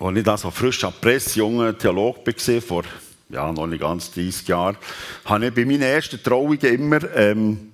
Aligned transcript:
als 0.00 0.16
ich 0.16 0.24
da 0.24 0.36
so 0.36 0.50
frisch 0.50 0.82
ab 0.84 1.00
Presse 1.00 1.38
junger 1.38 1.76
Theologe 1.76 2.20
war, 2.24 2.60
vor 2.62 2.84
ja, 3.28 3.52
noch 3.52 3.66
nicht 3.66 3.80
ganz 3.80 4.10
30 4.12 4.48
Jahren, 4.48 4.76
habe 5.24 5.46
ich 5.46 5.54
bei 5.54 5.64
meinen 5.64 5.82
ersten 5.82 6.22
Trauungen 6.22 6.58
immer 6.60 7.14
ähm, 7.14 7.70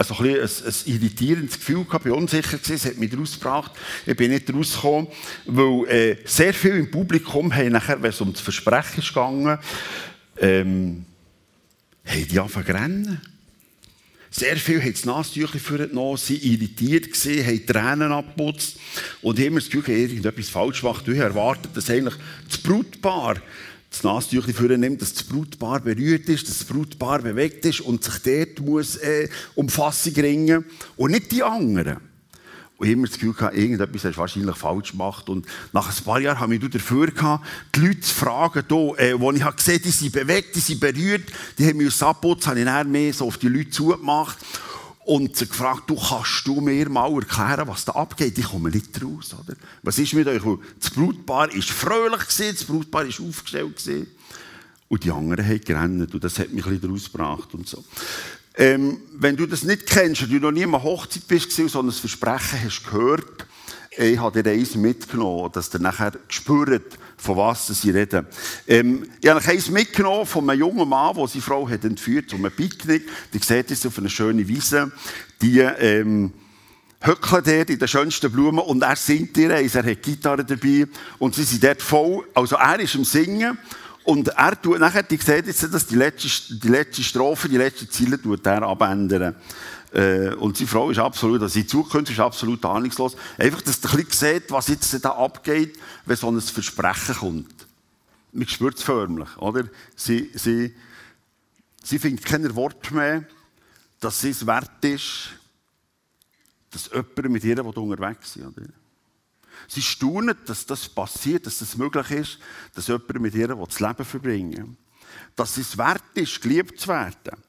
also 0.00 0.14
ein, 0.14 0.30
ein, 0.30 0.40
ein 0.40 0.74
irritierendes 0.86 1.58
Gefühl 1.58 1.84
gehabt, 1.84 2.06
war 2.06 2.16
unsicher 2.16 2.56
gewesen, 2.56 2.74
es 2.74 2.84
hat 2.86 2.96
mich 2.96 3.10
daraus 3.10 3.34
gebracht. 3.34 3.72
Ich 4.06 4.16
bin 4.16 4.30
nicht 4.30 4.52
rausgekommen, 4.52 5.08
weil 5.44 5.88
äh, 5.88 6.16
sehr 6.24 6.54
viele 6.54 6.78
im 6.78 6.90
Publikum 6.90 7.54
haben 7.54 7.72
nachher, 7.72 8.00
wenn 8.00 8.08
es 8.08 8.20
um 8.20 8.32
das 8.32 8.40
Versprechen 8.40 9.02
ging, 9.02 9.58
ähm, 10.38 11.04
haben 12.06 12.28
die 12.28 12.38
angefangen 12.38 12.66
zu 12.66 12.72
rennen. 12.72 13.20
Sehr 14.32 14.56
viele 14.56 14.80
haben 14.80 14.92
das 14.92 15.04
Nasentüchchen 15.04 15.58
vorgenommen, 15.58 16.16
sind 16.16 16.44
irritiert 16.44 17.12
gewesen, 17.12 17.44
haben 17.44 17.66
Tränen 17.66 18.12
abgeputzt 18.12 18.76
und 19.22 19.38
haben 19.38 19.46
immer 19.46 19.60
das 19.60 19.68
Gefühl, 19.68 19.96
irgendetwas 19.96 20.48
falsch 20.48 20.82
gemacht. 20.82 21.06
Ich 21.08 21.18
erwartet, 21.18 21.76
dass 21.76 21.90
eigentlich 21.90 22.14
das 22.48 22.58
Brutpaar 22.58 23.36
das 23.90 24.04
Nasentüchchen 24.04 24.54
vornimmt, 24.54 25.02
dass 25.02 25.14
das 25.14 25.24
Brutpaar 25.24 25.80
berührt 25.80 26.28
ist, 26.28 26.48
dass 26.48 26.58
das 26.58 26.66
Brutpaar 26.66 27.22
bewegt 27.22 27.64
ist 27.64 27.80
und 27.80 28.04
sich 28.04 28.18
dort 28.22 28.60
muss, 28.60 28.96
äh, 28.96 29.28
um 29.56 29.68
Fassung 29.68 30.14
ringen 30.14 30.64
und 30.96 31.10
nicht 31.10 31.32
die 31.32 31.42
anderen. 31.42 32.09
Und 32.80 32.88
immer 32.88 33.06
das 33.06 33.18
Gefühl 33.18 33.34
gehabt, 33.34 33.54
irgendetwas 33.54 34.04
hast 34.04 34.14
du 34.14 34.20
wahrscheinlich 34.20 34.56
falsch 34.56 34.92
gemacht. 34.92 35.28
Und 35.28 35.44
nach 35.74 35.86
ein 35.86 36.02
paar 36.02 36.18
Jahren 36.18 36.40
habe 36.40 36.54
ich 36.54 36.66
dafür 36.66 37.08
gehabt, 37.08 37.46
die 37.74 37.80
Leute 37.80 38.00
zu 38.00 38.14
fragen, 38.14 38.64
hier, 38.66 38.98
äh, 38.98 39.20
wo 39.20 39.30
ich 39.32 39.42
habe 39.42 39.56
die 39.62 39.90
sind 39.90 40.12
bewegt, 40.12 40.56
die 40.56 40.60
sind 40.60 40.80
berührt, 40.80 41.30
die 41.58 41.66
haben 41.66 41.76
mich 41.76 42.02
abputzt, 42.02 42.46
habe 42.46 42.58
ich 42.58 42.84
mehr 42.86 43.12
so 43.12 43.26
auf 43.26 43.36
die 43.36 43.48
Leute 43.48 43.68
zugemacht 43.68 44.38
und 45.04 45.36
sie 45.36 45.46
gefragt, 45.46 45.90
du 45.90 45.94
kannst 45.94 46.46
du 46.46 46.62
mir 46.62 46.88
mal 46.88 47.12
erklären, 47.12 47.68
was 47.68 47.84
da 47.84 47.92
abgeht? 47.92 48.38
Ich 48.38 48.46
komme 48.46 48.70
nicht 48.70 48.98
raus, 49.04 49.36
oder? 49.38 49.58
Was 49.82 49.98
ist 49.98 50.14
mit 50.14 50.26
euch? 50.26 50.42
Das 50.80 50.88
Brutpaar 50.88 51.52
war 51.52 51.62
fröhlich 51.62 52.28
gewesen, 52.28 52.54
das 52.54 52.64
Brutpaar 52.64 53.06
war 53.06 53.28
aufgestellt 53.28 53.76
gewesen. 53.76 54.06
Und 54.88 55.04
die 55.04 55.10
anderen 55.10 55.46
haben 55.46 55.60
gerannt 55.60 56.14
und 56.14 56.24
das 56.24 56.38
hat 56.38 56.50
mich 56.50 56.64
ein 56.64 56.72
bisschen 56.72 56.92
rausgebracht 56.92 57.52
und 57.52 57.68
so. 57.68 57.84
Ähm, 58.56 59.00
wenn 59.12 59.36
du 59.36 59.46
das 59.46 59.62
nicht 59.62 59.86
kennst, 59.86 60.22
und 60.22 60.32
du 60.32 60.38
noch 60.38 60.50
nie 60.50 60.64
an 60.64 60.72
Hochzeit 60.72 61.26
bist, 61.28 61.52
sondern 61.52 61.86
das 61.86 61.98
Versprechen 61.98 62.60
hast 62.64 62.84
gehört, 62.84 63.46
ich 63.96 64.18
habe 64.18 64.42
dir 64.42 64.50
eins 64.50 64.76
mitgenommen, 64.76 65.50
dass 65.52 65.74
ihr 65.74 65.80
nachher 65.80 66.12
spürt, 66.28 66.98
von 67.16 67.36
was 67.36 67.66
sie 67.66 67.90
reden. 67.90 68.26
Ähm, 68.66 69.06
ich 69.20 69.28
habe 69.28 69.44
eins 69.44 69.68
mitgenommen 69.68 70.26
von 70.26 70.48
einem 70.48 70.60
jungen 70.60 70.88
Mann, 70.88 71.16
der 71.16 71.26
seine 71.26 71.42
Frau 71.42 71.68
hat 71.68 71.84
entführt, 71.84 72.32
um 72.32 72.44
ein 72.44 72.52
Picknick. 72.52 73.08
Die 73.32 73.38
sieht 73.38 73.70
es 73.70 73.84
auf 73.84 73.98
einer 73.98 74.08
schönen 74.08 74.46
Wiese. 74.46 74.92
Die, 75.42 75.58
ähm, 75.58 76.32
höckeln 77.00 77.42
dort 77.44 77.70
in 77.70 77.78
den 77.78 77.88
schönsten 77.88 78.30
Blumen 78.30 78.60
und 78.60 78.82
er 78.82 78.96
singt 78.96 79.36
ihr 79.38 79.54
eins, 79.54 79.74
er 79.74 79.84
hat 79.84 80.02
Gitarre 80.02 80.44
dabei 80.44 80.86
und 81.18 81.34
sie 81.34 81.44
sind 81.44 81.64
dort 81.64 81.80
voll, 81.80 82.26
also 82.34 82.56
er 82.56 82.78
ist 82.80 82.94
am 82.94 83.04
Singen 83.04 83.58
und 84.10 84.26
er 84.26 84.60
tut 84.60 84.80
nachher, 84.80 85.04
die 85.04 85.18
sieht 85.18 85.46
jetzt, 85.46 85.72
dass 85.72 85.86
die 85.86 85.94
letzte, 85.94 86.28
die 86.58 86.68
letzte 86.68 87.04
Strophe, 87.04 87.48
die 87.48 87.58
letzte 87.58 87.88
Ziele 87.88 88.20
tut 88.20 88.44
er 88.44 88.62
abändern. 88.62 89.36
Äh, 89.92 90.34
und 90.34 90.56
seine 90.56 90.66
Frau 90.66 90.90
ist 90.90 90.98
absolut, 90.98 91.40
also 91.40 91.54
die 91.54 91.66
Zukunft 91.66 92.10
ist 92.10 92.18
absolut 92.18 92.64
ahnungslos. 92.64 93.16
Einfach, 93.38 93.62
dass 93.62 93.76
ein 93.84 93.90
bisschen 93.98 94.10
seht, 94.10 94.50
was 94.50 94.66
jetzt 94.66 95.04
da 95.04 95.10
abgeht, 95.10 95.78
wenn 96.06 96.16
so 96.16 96.28
ein 96.28 96.40
Versprechen 96.40 97.14
kommt. 97.14 97.54
Man 98.32 98.48
spürt 98.48 98.78
es 98.78 98.82
förmlich, 98.82 99.28
oder? 99.36 99.68
Sie, 99.94 100.28
sie, 100.34 100.74
sie 101.84 101.98
findet 102.00 102.24
keine 102.24 102.52
Worte 102.56 102.92
mehr, 102.92 103.24
dass 104.00 104.20
sie 104.20 104.30
es 104.30 104.44
wert 104.44 104.84
ist, 104.84 105.30
dass 106.72 106.90
jemand 106.92 107.30
mit 107.30 107.44
ihr 107.44 107.64
unterwegs 107.64 108.34
ist. 108.34 108.44
Oder? 108.44 108.66
Sie 109.68 109.82
staunen, 109.82 110.36
dass 110.46 110.66
das 110.66 110.88
passiert, 110.88 111.46
dass 111.46 111.58
das 111.58 111.76
möglich 111.76 112.10
ist, 112.10 112.38
dass 112.74 112.88
jemand 112.88 113.20
mit 113.20 113.34
ihr 113.34 113.48
das 113.48 113.80
Leben 113.80 114.04
verbringen 114.04 114.56
will. 114.56 114.76
Dass 115.36 115.56
es 115.56 115.76
wert 115.76 116.02
ist, 116.14 116.40
geliebt 116.40 116.80
zu 116.80 116.88
werden 116.88 117.42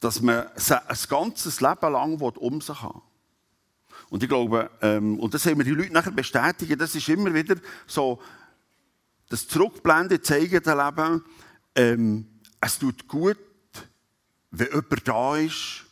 dass 0.00 0.20
man 0.20 0.46
ein 0.56 0.98
ganzes 1.08 1.60
Leben 1.60 1.92
lang 1.92 2.20
um 2.20 2.60
sich 2.60 2.82
haben 2.82 3.02
Und 4.10 4.22
ich 4.22 4.28
glaube, 4.28 4.70
ähm, 4.80 5.18
und 5.18 5.34
das 5.34 5.44
haben 5.46 5.58
wir 5.58 5.64
die 5.64 5.72
Leute 5.72 5.92
nachher 5.92 6.12
bestätigen, 6.12 6.78
das 6.78 6.94
ist 6.94 7.08
immer 7.08 7.32
wieder 7.34 7.56
so, 7.86 8.20
das 9.28 9.46
Zurückblenden 9.48 10.22
zeigen 10.22 10.62
das 10.62 10.74
Leben, 10.74 11.24
ähm, 11.74 12.26
es 12.60 12.78
tut 12.78 13.06
gut, 13.06 13.38
wenn 14.50 14.68
jemand 14.68 15.08
da 15.08 15.36
ist. 15.36 15.84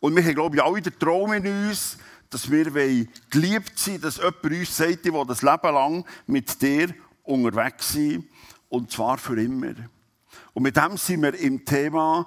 Und 0.00 0.14
wir 0.14 0.24
haben, 0.24 0.34
glaube 0.34 0.56
ich, 0.56 0.62
alle 0.62 0.82
den 0.82 0.98
Traum 0.98 1.32
in 1.32 1.46
uns, 1.46 1.98
dass 2.32 2.50
wir 2.50 3.06
geliebt 3.30 3.78
sind, 3.78 4.04
dass 4.04 4.16
jemand 4.16 4.44
uns 4.44 4.76
sagt, 4.76 5.04
der 5.04 5.24
das 5.24 5.42
Leben 5.42 5.74
lang 5.74 6.04
mit 6.26 6.60
dir 6.60 6.94
unterwegs 7.22 7.92
sind, 7.92 8.28
und 8.68 8.90
zwar 8.90 9.18
für 9.18 9.40
immer. 9.40 9.74
Und 10.54 10.62
mit 10.62 10.76
dem 10.76 10.96
sind 10.96 11.22
wir 11.22 11.34
im 11.34 11.64
Thema 11.64 12.26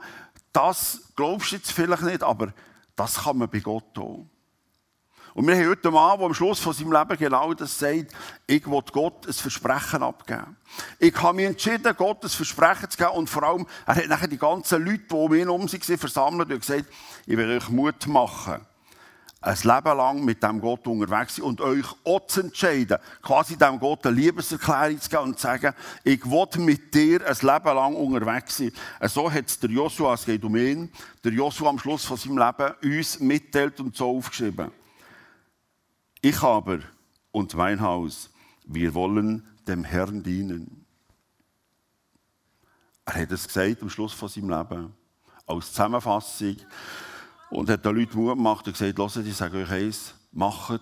das 0.56 1.02
glaubst 1.18 1.52
du 1.52 1.58
jetzt 1.58 1.72
vielleicht 1.72 2.04
nicht, 2.04 2.24
aber 2.24 2.54
das 2.96 3.16
kann 3.24 3.38
man 3.38 3.50
bei 3.50 3.60
Gott 3.60 3.94
tun. 3.94 4.30
Und 5.34 5.48
wir 5.48 5.56
haben 5.58 5.68
heute 5.68 5.90
einen 5.90 5.96
Mann, 5.96 6.18
der 6.18 6.28
am 6.28 6.34
Schluss 6.34 6.62
von 6.62 6.72
seinem 6.72 6.94
Leben 6.94 7.18
genau 7.18 7.54
das 7.54 7.78
sagt, 7.78 8.14
ich 8.48 8.66
will 8.66 8.82
Gott 8.94 9.28
ein 9.28 9.34
Versprechen 9.34 10.02
abgeben. 10.02 10.56
Ich 10.98 11.22
habe 11.22 11.36
mich 11.36 11.46
entschieden, 11.48 11.94
Gott 11.98 12.24
ein 12.24 12.30
Versprechen 12.30 12.90
zu 12.90 12.98
geben 12.98 13.10
und 13.10 13.30
vor 13.30 13.44
allem, 13.44 13.68
er 13.86 13.96
hat 13.96 14.08
nachher 14.08 14.30
die 14.30 14.38
ganzen 14.38 14.86
Leute, 14.86 15.04
die 15.10 15.14
um 15.14 15.34
ihn 15.34 15.40
herum 15.42 15.70
waren, 15.70 15.98
versammelt 15.98 16.50
und 16.50 16.60
gesagt, 16.62 16.86
ich 17.26 17.36
will 17.36 17.58
euch 17.58 17.68
Mut 17.68 18.08
machen 18.08 18.66
ein 19.46 19.58
Leben 19.62 19.98
lang 19.98 20.26
mit 20.26 20.42
dem 20.42 20.60
Gott 20.60 20.88
unterwegs 20.88 21.36
sein 21.36 21.46
und 21.46 21.62
euch 21.62 21.86
auch 22.04 22.26
zu 22.26 22.42
entscheiden, 22.42 22.98
quasi 23.22 23.56
dem 23.56 23.80
Gott 23.80 24.04
eine 24.08 24.16
Liebeserklärung 24.16 25.00
zu 25.00 25.10
geben 25.10 25.24
und 25.24 25.36
zu 25.38 25.44
sagen, 25.44 25.76
ich 26.04 26.26
will 26.26 26.64
mit 26.64 26.94
dir 26.94 27.22
ein 27.28 27.36
Leben 27.36 27.76
lang 27.76 27.96
unterwegs 27.96 28.58
sein. 28.58 28.72
So 29.04 29.32
hat 29.32 29.46
es 29.46 29.60
der 29.60 29.70
Joshua, 29.70 30.16
es 30.16 30.26
geht 30.26 30.44
um 30.44 30.56
ihn, 30.56 30.92
der 31.24 31.32
Joshua 31.32 31.70
am 31.70 31.78
Schluss 31.78 32.06
von 32.06 32.18
seinem 32.18 32.40
Leben 32.40 32.96
uns 32.98 33.20
mitteilt 33.20 33.80
und 33.80 33.96
so 33.96 34.18
aufgeschrieben. 34.18 34.72
Ich 36.22 36.42
aber 36.42 36.80
und 37.32 37.54
mein 37.54 37.80
Haus, 37.82 38.32
wir 38.66 38.96
wollen 38.96 39.48
dem 39.68 39.84
Herrn 39.84 40.24
dienen. 40.24 40.88
Er 43.06 43.22
hat 43.22 43.32
es 43.32 43.46
gesagt 43.46 43.84
am 43.84 43.92
Schluss 43.92 44.14
von 44.14 44.28
seinem 44.28 44.50
Leben. 44.50 44.94
Als 45.46 45.68
Zusammenfassung 45.68 46.58
und 47.56 47.70
hat 47.70 47.86
den 47.86 47.96
Leuten 47.96 48.18
Mut 48.18 48.36
gemacht 48.36 48.68
und 48.68 48.78
gesagt, 48.78 48.98
hört, 48.98 49.26
ich 49.28 49.36
sage 49.36 49.60
euch 49.60 49.72
eins, 49.72 50.14
macht 50.34 50.82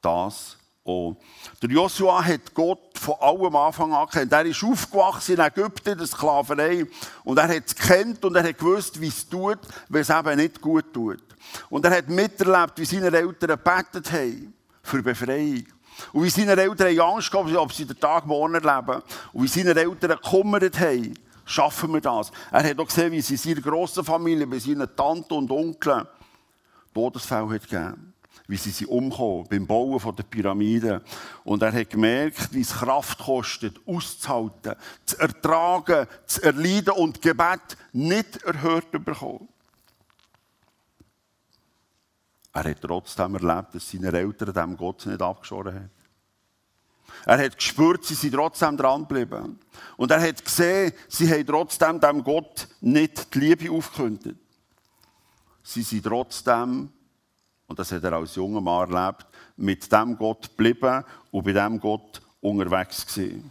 das 0.00 0.56
auch. 0.84 1.16
Der 1.60 1.68
Joshua 1.68 2.24
hat 2.24 2.54
Gott 2.54 2.96
von 2.96 3.16
allem 3.20 3.56
Anfang 3.56 3.92
an 3.92 4.08
kennt. 4.08 4.32
Er 4.32 4.44
ist 4.44 4.62
aufgewachsen 4.62 5.34
in 5.34 5.40
Ägypten, 5.40 5.90
in 5.90 5.98
der 5.98 6.06
Sklaverei. 6.06 6.86
Und 7.24 7.38
er 7.38 7.48
hat 7.48 7.64
es 7.66 7.74
kennt 7.74 8.24
und 8.24 8.36
er 8.36 8.44
hat 8.44 8.56
gewusst, 8.56 9.00
wie 9.00 9.08
es 9.08 9.28
tut, 9.28 9.58
wenn 9.88 10.02
es 10.02 10.10
eben 10.10 10.36
nicht 10.36 10.60
gut 10.60 10.92
tut. 10.94 11.22
Und 11.70 11.84
er 11.84 11.96
hat 11.96 12.08
miterlebt, 12.08 12.78
wie 12.78 12.84
seine 12.84 13.06
Eltern 13.06 13.48
gebetet 13.48 14.12
haben 14.12 14.54
für 14.84 15.02
Befreiung. 15.02 15.66
Und 16.12 16.22
wie 16.22 16.30
seine 16.30 16.52
Eltern 16.52 17.00
Angst 17.00 17.32
gehabt 17.32 17.56
ob 17.56 17.72
sie 17.72 17.84
den 17.84 17.98
Tag 17.98 18.26
morgen 18.26 18.54
erleben. 18.54 19.02
Und 19.32 19.42
wie 19.42 19.48
seine 19.48 19.74
Eltern 19.74 20.18
gekümmert 20.22 20.78
haben 20.78 21.14
schaffen 21.46 21.94
wir 21.94 22.02
das. 22.02 22.30
Er 22.52 22.68
hat 22.68 22.78
auch 22.78 22.86
gesehen, 22.86 23.12
wie 23.12 23.18
es 23.18 23.30
in 23.30 23.38
seiner 23.38 23.62
grossen 23.62 24.04
Familie, 24.04 24.46
bei 24.46 24.58
seinen 24.58 24.94
Tanten 24.94 25.32
und 25.32 25.50
Onkeln 25.50 26.06
Todesfälle 26.92 27.50
hat 27.50 27.68
gegeben 27.68 28.14
wie 28.48 28.56
sie 28.56 28.70
sie 28.70 28.86
umkommen 28.86 29.46
beim 29.48 29.66
Bauen 29.66 30.14
der 30.14 30.22
Pyramiden. 30.22 31.00
Und 31.44 31.62
er 31.62 31.72
hat 31.72 31.90
gemerkt, 31.90 32.52
wie 32.52 32.60
es 32.60 32.72
Kraft 32.72 33.18
kostet, 33.18 33.80
auszuhalten, 33.86 34.74
zu 35.04 35.18
ertragen, 35.18 36.06
zu 36.26 36.42
erleiden 36.42 36.94
und 36.94 37.20
Gebet 37.20 37.76
nicht 37.92 38.42
erhört 38.44 38.92
bekommen. 38.92 39.48
Er 42.52 42.64
hat 42.64 42.80
trotzdem 42.80 43.34
erlebt, 43.34 43.74
dass 43.74 43.90
seine 43.90 44.12
Eltern 44.12 44.54
dem 44.54 44.76
Gott 44.76 45.06
nicht 45.06 45.20
abgeschoren 45.20 45.74
haben. 45.74 45.90
Er 47.26 47.44
hat 47.44 47.56
gespürt, 47.56 48.04
sie 48.04 48.14
sind 48.14 48.34
trotzdem 48.34 48.76
dranbleiben. 48.76 49.58
Und 49.96 50.10
er 50.12 50.22
hat 50.22 50.44
gesehen, 50.44 50.92
sie 51.08 51.28
haben 51.28 51.44
trotzdem 51.44 52.00
dem 52.00 52.22
Gott 52.22 52.68
nicht 52.80 53.34
die 53.34 53.40
Liebe 53.40 53.70
aufgekündigt. 53.72 54.38
Sie 55.64 55.82
sind 55.82 56.04
trotzdem, 56.04 56.88
und 57.66 57.78
das 57.80 57.90
hat 57.90 58.04
er 58.04 58.12
als 58.12 58.36
junger 58.36 58.60
Mann 58.60 58.92
erlebt, 58.92 59.26
mit 59.56 59.90
dem 59.90 60.16
Gott 60.16 60.50
geblieben 60.56 61.04
und 61.32 61.44
bei 61.44 61.52
dem 61.52 61.80
Gott 61.80 62.22
unterwegs 62.40 63.04
gewesen. 63.04 63.50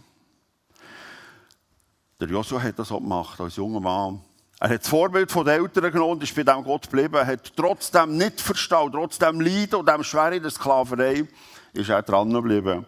Der 2.18 2.28
Joshua 2.28 2.62
hat 2.62 2.78
das 2.78 2.90
auch 2.90 3.00
gemacht, 3.00 3.38
als 3.38 3.56
junger 3.56 3.80
Mann. 3.80 4.22
Er 4.58 4.70
hat 4.70 4.80
das 4.80 4.88
Vorbild 4.88 5.34
den 5.34 5.48
Eltern 5.48 5.92
genommen 5.92 6.12
und 6.12 6.22
ist 6.22 6.34
bei 6.34 6.44
dem 6.44 6.64
Gott 6.64 6.90
geblieben. 6.90 7.26
Hat 7.26 7.54
trotzdem 7.54 8.16
nicht 8.16 8.40
verstanden, 8.40 8.92
trotzdem 8.92 9.38
Leiden 9.38 9.74
und 9.74 9.86
dem 9.86 10.02
Schwer 10.02 10.32
in 10.32 10.42
der 10.42 10.50
Sklaverei, 10.50 11.28
ist 11.74 11.90
er 11.90 12.00
dran 12.00 12.32
geblieben 12.32 12.86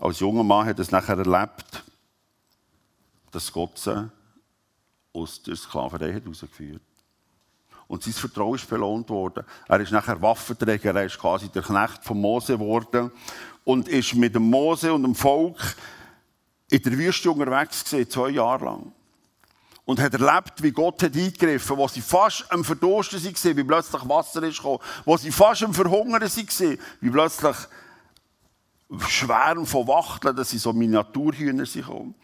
als 0.00 0.20
junger 0.20 0.44
Mann 0.44 0.66
hat 0.66 0.78
er 0.78 0.82
es 0.82 0.90
nachher 0.90 1.18
erlebt, 1.18 1.84
dass 3.30 3.52
Gott 3.52 3.78
sie 3.78 4.10
aus 5.12 5.42
der 5.42 5.56
Sklaverei 5.56 6.12
herausgeführt 6.12 6.82
Und 7.88 8.02
sein 8.02 8.12
Vertrauen 8.12 8.56
ist 8.56 8.68
belohnt 8.68 9.08
worden. 9.08 9.44
Er 9.68 9.80
ist 9.80 9.92
nachher 9.92 10.20
Waffenträger, 10.20 10.94
er 10.94 11.06
ist 11.06 11.18
quasi 11.18 11.48
der 11.48 11.62
Knecht 11.62 12.04
von 12.04 12.20
Mose 12.20 12.54
geworden 12.54 13.10
und 13.64 13.88
ist 13.88 14.14
mit 14.14 14.34
dem 14.34 14.50
Mose 14.50 14.92
und 14.92 15.02
dem 15.02 15.14
Volk 15.14 15.76
in 16.68 16.82
der 16.82 16.92
Wüste 16.92 17.30
unterwegs 17.30 17.84
gewesen, 17.84 18.10
zwei 18.10 18.30
Jahre 18.30 18.64
lang. 18.64 18.92
Und 19.84 20.00
hat 20.00 20.14
erlebt, 20.14 20.62
wie 20.62 20.72
Gott 20.72 21.00
hat 21.02 21.14
eingegriffen, 21.14 21.76
wo 21.76 21.86
sie 21.86 22.00
fast 22.00 22.44
am 22.50 22.64
Verdursten 22.64 23.22
waren, 23.22 23.56
wie 23.56 23.64
plötzlich 23.64 24.08
Wasser 24.08 24.42
ist 24.42 24.56
gekommen, 24.56 24.80
wo 25.04 25.16
sie 25.16 25.30
fast 25.30 25.62
am 25.62 25.72
Verhungern 25.72 26.20
waren, 26.22 26.78
wie 27.00 27.10
plötzlich 27.10 27.56
Schwärme 29.08 29.66
von 29.66 29.88
Wachteln, 29.88 30.36
dass 30.36 30.50
sie 30.50 30.58
so 30.58 30.72
Miniaturhühner 30.72 31.66
sind 31.66 31.86
gekommen. 31.86 32.14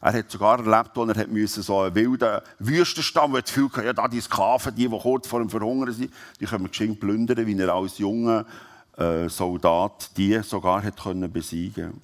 Er 0.00 0.12
hat 0.12 0.30
sogar 0.30 0.58
erlebt, 0.58 0.96
als 0.96 1.16
er 1.16 1.26
müssen, 1.26 1.62
so 1.62 1.80
einen 1.80 1.94
wilden 1.94 2.40
Wüstenstamm, 2.58 3.32
wo 3.32 3.36
er 3.36 3.42
das 3.42 3.52
Gefühl 3.52 3.70
hatte, 3.72 3.86
ja, 3.86 3.92
da 3.92 4.08
die 4.08 4.20
Sklaven, 4.20 4.74
die, 4.74 4.88
die 4.88 4.98
kurz 4.98 5.26
vor 5.26 5.40
dem 5.40 5.50
Verhungern 5.50 5.92
sind, 5.92 6.12
die 6.38 6.46
können 6.46 6.64
wir 6.64 6.68
geschenkt 6.68 7.00
plündern, 7.00 7.46
wie 7.46 7.58
er 7.58 7.74
als 7.74 7.98
junger 7.98 8.46
äh, 8.96 9.28
Soldat 9.28 10.16
die 10.16 10.40
sogar 10.42 10.82
hat 10.82 11.02
können 11.02 11.30
besiegen 11.30 12.00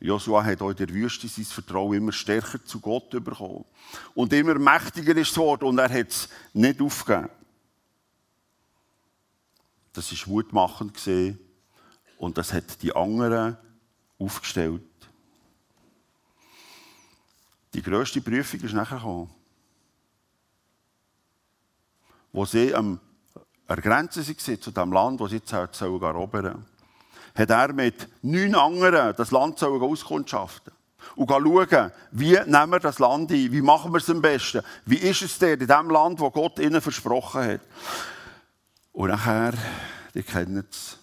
Joshua 0.00 0.44
hat 0.44 0.62
auch 0.62 0.70
in 0.70 0.76
der 0.76 0.88
Wüste 0.90 1.26
sein 1.26 1.44
Vertrauen 1.44 1.96
immer 1.96 2.12
stärker 2.12 2.64
zu 2.64 2.78
Gott 2.78 3.10
bekommen. 3.10 3.64
Und 4.14 4.32
immer 4.32 4.54
mächtiger 4.54 5.16
ist 5.16 5.34
geworden 5.34 5.64
und 5.64 5.78
er 5.78 5.90
hat 5.90 6.08
es 6.08 6.28
nicht 6.52 6.80
aufgegeben. 6.80 7.30
Das 9.92 10.12
war 10.12 10.32
mutmachend 10.32 10.96
und 12.18 12.36
das 12.36 12.52
hat 12.52 12.82
die 12.82 12.94
anderen 12.94 13.56
aufgestellt. 14.18 14.82
Die 17.72 17.82
grösste 17.82 18.20
Prüfung 18.20 18.60
ist 18.60 18.74
nachher 18.74 18.96
gekommen. 18.98 19.30
Wo 22.32 22.44
sie 22.44 22.74
am 22.74 23.00
der 23.68 23.76
Grenze 23.76 24.26
waren 24.26 24.60
zu 24.60 24.70
dem 24.70 24.92
Land, 24.92 25.20
das 25.20 25.30
sie 25.30 25.36
jetzt 25.36 25.52
erobern 25.52 26.42
sollen, 26.42 26.66
hat 27.34 27.50
er 27.50 27.72
mit 27.72 28.08
neun 28.22 28.54
anderen 28.54 29.14
das 29.14 29.30
Land 29.30 29.62
auskundschaften 29.62 30.72
und 31.16 31.28
schauen, 31.28 31.92
wie 32.10 32.38
nehmen 32.46 32.72
wir 32.72 32.80
das 32.80 32.98
Land 32.98 33.30
ein, 33.30 33.52
wie 33.52 33.60
machen 33.60 33.92
wir 33.92 33.98
es 33.98 34.08
am 34.08 34.22
besten, 34.22 34.62
wie 34.86 34.96
ist 34.96 35.22
es 35.22 35.38
denn 35.38 35.60
in 35.60 35.66
dem 35.66 35.90
Land, 35.90 36.18
wo 36.18 36.30
Gott 36.30 36.58
ihnen 36.58 36.80
versprochen 36.80 37.44
hat. 37.44 37.60
Und 38.92 39.10
nachher, 39.10 39.52
die 40.14 40.22
kennen 40.22 40.66
es, 40.70 40.98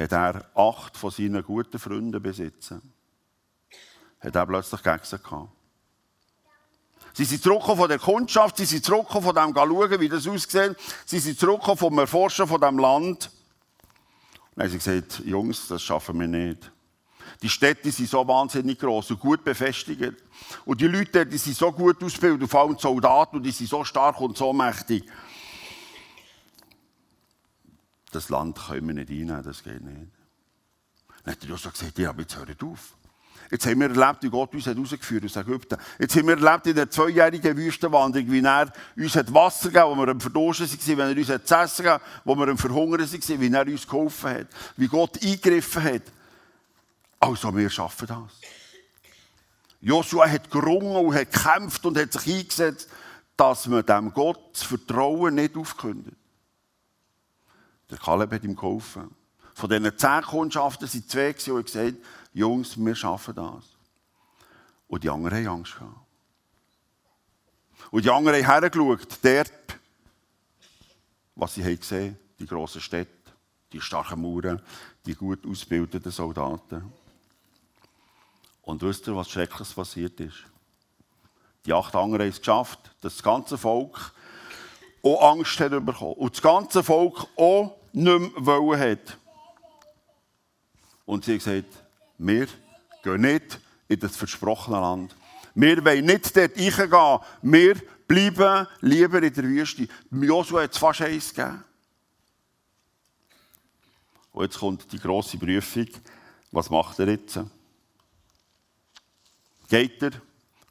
hat 0.00 0.12
er 0.12 0.44
acht 0.54 0.96
von 0.96 1.10
seinen 1.10 1.42
guten 1.42 1.78
Freunden 1.78 2.22
besitzen. 2.22 2.92
Hat 4.20 4.34
er 4.34 4.46
plötzlich 4.46 4.82
gegen 4.82 5.00
sie 5.02 5.18
gehabt. 5.18 5.50
Sie 7.12 7.24
sind 7.24 7.42
zurückgekommen 7.42 7.80
von 7.80 7.88
der 7.88 7.98
Kundschaft, 7.98 8.56
sie 8.56 8.64
sind 8.64 8.84
zurückgekommen 8.84 9.24
von 9.24 9.34
dem 9.34 9.54
schauen, 9.54 10.00
wie 10.00 10.08
das 10.08 10.26
aussieht. 10.28 10.76
Sie 11.04 11.18
sind 11.18 11.38
zurückgekommen 11.38 11.76
vom 11.76 11.98
Erforschen 11.98 12.46
von 12.46 12.60
dem 12.60 12.78
Land. 12.78 13.30
Und 13.30 14.56
dann 14.56 14.64
haben 14.64 14.70
sie 14.70 14.78
gesagt, 14.78 15.22
Jungs, 15.26 15.66
das 15.68 15.82
schaffen 15.82 16.18
wir 16.20 16.28
nicht. 16.28 16.70
Die 17.42 17.48
Städte 17.48 17.90
sind 17.90 18.08
so 18.08 18.26
wahnsinnig 18.26 18.78
groß 18.78 19.12
und 19.12 19.20
gut 19.20 19.44
befestigt. 19.44 20.22
Und 20.64 20.80
die 20.80 20.86
Leute, 20.86 21.26
die 21.26 21.38
sind 21.38 21.56
so 21.56 21.72
gut 21.72 22.02
ausgebildet, 22.02 22.48
vor 22.48 22.60
allem 22.60 22.76
die 22.76 22.82
Soldaten, 22.82 23.36
und 23.36 23.42
die 23.42 23.50
sind 23.50 23.68
so 23.68 23.84
stark 23.84 24.20
und 24.20 24.36
so 24.36 24.52
mächtig. 24.52 25.04
Das 28.10 28.28
Land 28.28 28.58
können 28.66 28.86
wir 28.88 28.94
nicht 28.94 29.10
einnehmen, 29.10 29.42
das 29.42 29.62
geht 29.62 29.82
nicht. 29.82 30.10
Dann 31.24 31.34
hat 31.34 31.42
er 31.42 31.48
Joshua 31.48 31.70
gesagt, 31.70 31.98
ja, 31.98 32.10
aber 32.10 32.22
jetzt 32.22 32.36
hört 32.36 32.62
auf. 32.62 32.96
Jetzt 33.50 33.66
haben 33.66 33.80
wir 33.80 33.90
erlebt, 33.90 34.22
wie 34.22 34.30
Gott 34.30 34.54
uns 34.54 34.66
hat 34.66 34.76
rausgeführt 34.76 35.24
aus 35.24 35.34
Ägypten. 35.34 35.76
Jetzt 35.98 36.16
haben 36.16 36.28
wir 36.28 36.38
erlebt 36.38 36.66
in 36.68 36.76
der 36.76 36.88
zweijährigen 36.88 37.56
Wüstenwanderung, 37.56 38.30
wie 38.30 38.44
er 38.44 38.72
uns 38.96 39.16
hat 39.16 39.34
Wasser 39.34 39.70
gegeben, 39.70 39.90
wo 39.90 39.96
wir 39.96 40.08
am 40.08 40.20
Verdursten 40.20 40.68
waren, 40.68 40.98
wenn 40.98 41.08
er 41.08 41.16
uns 41.16 41.28
hat 41.28 41.48
zu 41.48 41.54
essen 41.56 41.84
gegeben, 41.84 42.04
wo 42.24 42.34
wir 42.36 42.48
am 42.48 42.58
Verhungern 42.58 43.00
waren, 43.00 43.40
wie 43.40 43.52
er 43.52 43.66
uns 43.66 43.86
geholfen 43.86 44.30
hat, 44.30 44.46
wie 44.76 44.86
Gott 44.86 45.20
eingegriffen 45.22 45.82
hat. 45.82 46.02
Also, 47.18 47.54
wir 47.56 47.68
schaffen 47.68 48.06
das. 48.06 48.40
Joshua 49.80 50.28
hat 50.28 50.50
gerungen 50.50 51.06
und 51.06 51.14
hat 51.14 51.32
gekämpft 51.32 51.84
und 51.86 51.98
hat 51.98 52.12
sich 52.12 52.36
eingesetzt, 52.36 52.88
dass 53.36 53.66
man 53.66 53.84
dem 53.84 54.12
Gott 54.12 54.38
das 54.52 54.62
Vertrauen 54.62 55.34
nicht 55.34 55.56
aufkündet. 55.56 56.14
Der 57.90 57.98
Kaleb 57.98 58.32
hat 58.32 58.44
ihm 58.44 58.54
geholfen. 58.54 59.14
Von 59.54 59.68
diesen 59.68 59.98
zehn 59.98 60.22
Kundschaften 60.22 60.86
sind 60.86 61.10
zwei, 61.10 61.32
die 61.32 61.62
gesagt 61.62 61.96
Jungs, 62.32 62.76
wir 62.76 62.94
schaffen 62.94 63.34
das. 63.34 63.64
Und 64.88 65.04
die 65.04 65.10
anderen 65.10 65.38
haben 65.38 65.58
Angst 65.58 65.74
gehabt. 65.74 65.96
Und 67.90 68.04
die 68.04 68.10
anderen 68.10 68.46
haben 68.46 68.60
hergeschaut, 68.60 69.18
dort, 69.22 69.52
was 71.34 71.54
sie 71.54 71.64
haben 71.64 71.78
gesehen 71.78 72.18
die 72.38 72.46
grossen 72.46 72.80
Städte, 72.80 73.32
die 73.72 73.80
starken 73.80 74.22
Mauern, 74.22 74.62
die 75.04 75.14
gut 75.14 75.46
ausgebildeten 75.46 76.10
Soldaten. 76.10 76.92
Und 78.62 78.82
wisst 78.82 79.06
ihr, 79.08 79.16
was 79.16 79.28
Schreckliches 79.28 79.74
passiert 79.74 80.18
ist? 80.20 80.44
Die 81.66 81.72
acht 81.72 81.94
anderen 81.94 82.22
haben 82.22 82.30
es 82.30 82.38
geschafft, 82.38 82.78
dass 83.00 83.14
das 83.14 83.22
ganze 83.22 83.58
Volk 83.58 84.12
auch 85.02 85.32
Angst 85.32 85.58
hat 85.60 85.70
bekommen. 85.84 86.14
Und 86.14 86.34
das 86.34 86.42
ganze 86.42 86.82
Volk 86.82 87.26
auch 87.36 87.79
nicht 87.92 88.04
mehr 88.04 88.30
wollen 88.36 88.80
hat. 88.80 89.18
Und 91.06 91.24
sie 91.24 91.32
haben 91.32 91.38
gesagt, 91.38 91.84
wir 92.18 92.46
gehen 93.02 93.20
nicht 93.20 93.60
in 93.88 93.98
das 93.98 94.16
versprochene 94.16 94.80
Land. 94.80 95.16
Wir 95.54 95.84
wollen 95.84 96.04
nicht 96.04 96.36
dort 96.36 96.56
reingehen. 96.56 97.18
Wir 97.42 97.74
bleiben 98.06 98.66
lieber 98.80 99.22
in 99.22 99.32
der 99.32 99.44
Wüste. 99.44 99.88
Joshua 100.10 100.62
hat 100.62 100.72
es 100.72 100.78
fast 100.78 101.02
eins 101.02 101.34
gegeben. 101.34 101.64
Und 104.32 104.44
jetzt 104.44 104.58
kommt 104.58 104.92
die 104.92 104.98
grosse 104.98 105.38
Prüfung. 105.38 105.88
Was 106.52 106.70
macht 106.70 106.98
er 106.98 107.08
jetzt? 107.08 107.40
Geht 109.68 110.02
er? 110.02 110.12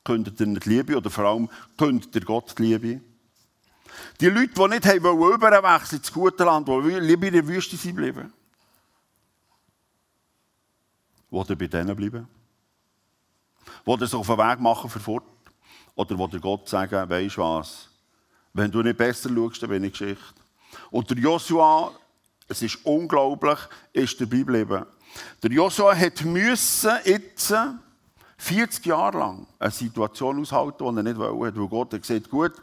Kündet 0.04 0.40
er 0.40 0.48
nicht 0.48 0.66
Liebe? 0.66 0.96
Oder 0.98 1.10
vor 1.10 1.26
allem, 1.26 1.50
kündet 1.78 2.16
er 2.16 2.22
Gott 2.22 2.58
die 2.58 2.64
Liebe? 2.64 3.02
Die 4.20 4.28
Leute, 4.28 4.54
die 4.54 4.68
nicht 4.68 4.86
haben 4.86 4.98
überwechseln 4.98 6.00
ins 6.00 6.12
gute 6.12 6.44
Land, 6.44 6.68
die 6.68 6.74
lieber 6.74 7.28
in 7.28 7.34
der 7.34 7.48
Wüste 7.48 7.78
sind 7.78 7.96
bleiben. 7.96 8.34
Will 11.32 11.46
er 11.48 11.56
bei 11.56 11.68
denen 11.68 11.96
bleiben? 11.96 12.28
Will 13.86 14.02
er 14.02 14.08
sich 14.08 14.16
auf 14.16 14.28
den 14.28 14.38
Weg 14.38 14.60
machen 14.60 14.90
für 14.90 15.00
fort? 15.00 15.24
Oder 15.96 16.18
will 16.18 16.30
er 16.32 16.40
Gott 16.40 16.68
sagen, 16.68 17.10
weisst 17.10 17.38
du 17.38 17.42
was? 17.42 17.90
Wenn 18.54 18.72
du 18.72 18.82
nicht 18.82 18.98
besser 18.98 19.30
schaust, 19.30 19.62
dann 19.62 19.70
bin 19.70 19.84
ich 19.84 19.92
Geschichte. 19.92 20.24
Und 20.92 21.10
der 21.10 21.18
Joshua, 21.18 21.92
es 22.48 22.62
ist 22.62 22.84
unglaublich, 22.86 23.60
ist 23.94 24.20
dabei 24.20 24.38
geblieben. 24.38 24.86
Der 25.42 25.52
Joshua 25.52 25.96
hat 25.96 26.24
müssen 26.24 26.92
jetzt 27.06 27.54
40 28.38 28.86
Jahre 28.86 29.20
lang 29.20 29.48
eine 29.60 29.72
Situation 29.72 30.40
aushalten, 30.40 30.78
die 30.80 31.00
er 31.00 31.04
nicht 31.04 31.18
wollte. 31.18 31.60
Weil 31.60 31.68
Gott 31.68 31.94
hat 31.94 32.02
gesagt, 32.02 32.30
gut, 32.30 32.54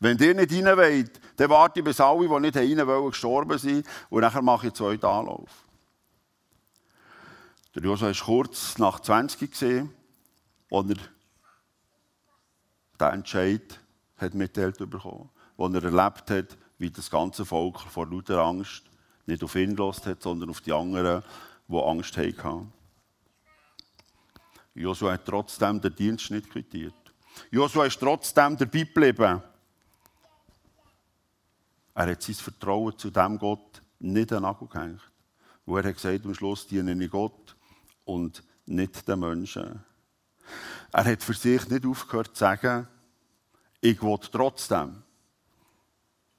wenn 0.00 0.18
ihr 0.18 0.34
nicht 0.34 0.52
rein 0.52 0.76
wollt, 0.76 1.20
dann 1.36 1.50
warte 1.50 1.80
ich, 1.80 1.84
bis 1.84 2.00
alle, 2.00 2.28
die 2.28 2.40
nicht 2.40 2.56
rein 2.56 2.86
wollen, 2.86 3.10
gestorben 3.10 3.58
sind. 3.58 3.86
Und 4.10 4.20
nachher 4.20 4.42
mache 4.42 4.66
ich 4.66 4.72
einen 4.72 4.74
zweiten 4.74 5.06
Anlauf. 5.06 5.50
Der 7.74 7.82
Josua 7.82 8.08
war 8.08 8.14
kurz 8.14 8.78
nach 8.78 9.00
20 9.00 9.50
gesehen, 9.50 9.92
als 10.70 10.88
er 10.88 10.96
diesen 13.00 13.12
Entscheid 13.12 13.80
hat 14.16 14.34
mitteilt 14.34 14.78
bekommen, 14.90 15.28
als 15.58 15.74
er 15.74 15.84
erlebt 15.84 16.30
hat, 16.30 16.58
wie 16.78 16.90
das 16.90 17.10
ganze 17.10 17.44
Volk 17.44 17.80
vor 17.80 18.06
lauter 18.06 18.38
Angst 18.38 18.82
nicht 19.26 19.42
auf 19.42 19.54
ihn 19.56 19.76
gelost 19.76 20.06
hat, 20.06 20.22
sondern 20.22 20.50
auf 20.50 20.60
die 20.60 20.72
anderen, 20.72 21.22
die 21.68 21.82
Angst 21.82 22.16
hatten. 22.16 22.72
Josua 24.74 25.12
hat 25.12 25.24
trotzdem 25.24 25.80
den 25.80 25.94
Dienst 25.94 26.30
nicht 26.30 26.50
quittiert. 26.50 26.94
Josua 27.50 27.86
ist 27.86 27.98
trotzdem 27.98 28.56
dabei 28.56 28.80
geblieben. 28.80 29.42
Er 31.96 32.10
hat 32.10 32.22
sein 32.22 32.34
Vertrauen 32.34 32.96
zu 32.98 33.10
dem 33.10 33.38
Gott 33.38 33.80
nicht 34.00 34.30
an 34.30 34.36
den 34.36 34.42
Nagel 34.42 34.68
gehängt. 34.68 35.00
Wo 35.64 35.78
er 35.78 35.84
hat 35.84 35.94
gesagt, 35.94 36.26
am 36.26 36.34
Schluss 36.34 36.66
diene 36.66 36.92
ich 37.02 37.10
Gott 37.10 37.56
und 38.04 38.44
nicht 38.66 39.08
den 39.08 39.18
Menschen. 39.18 39.82
Er 40.92 41.04
hat 41.04 41.22
für 41.22 41.32
sich 41.32 41.66
nicht 41.70 41.86
aufgehört 41.86 42.36
zu 42.36 42.40
sagen, 42.40 42.86
ich 43.80 44.02
will 44.02 44.18
trotzdem 44.30 45.02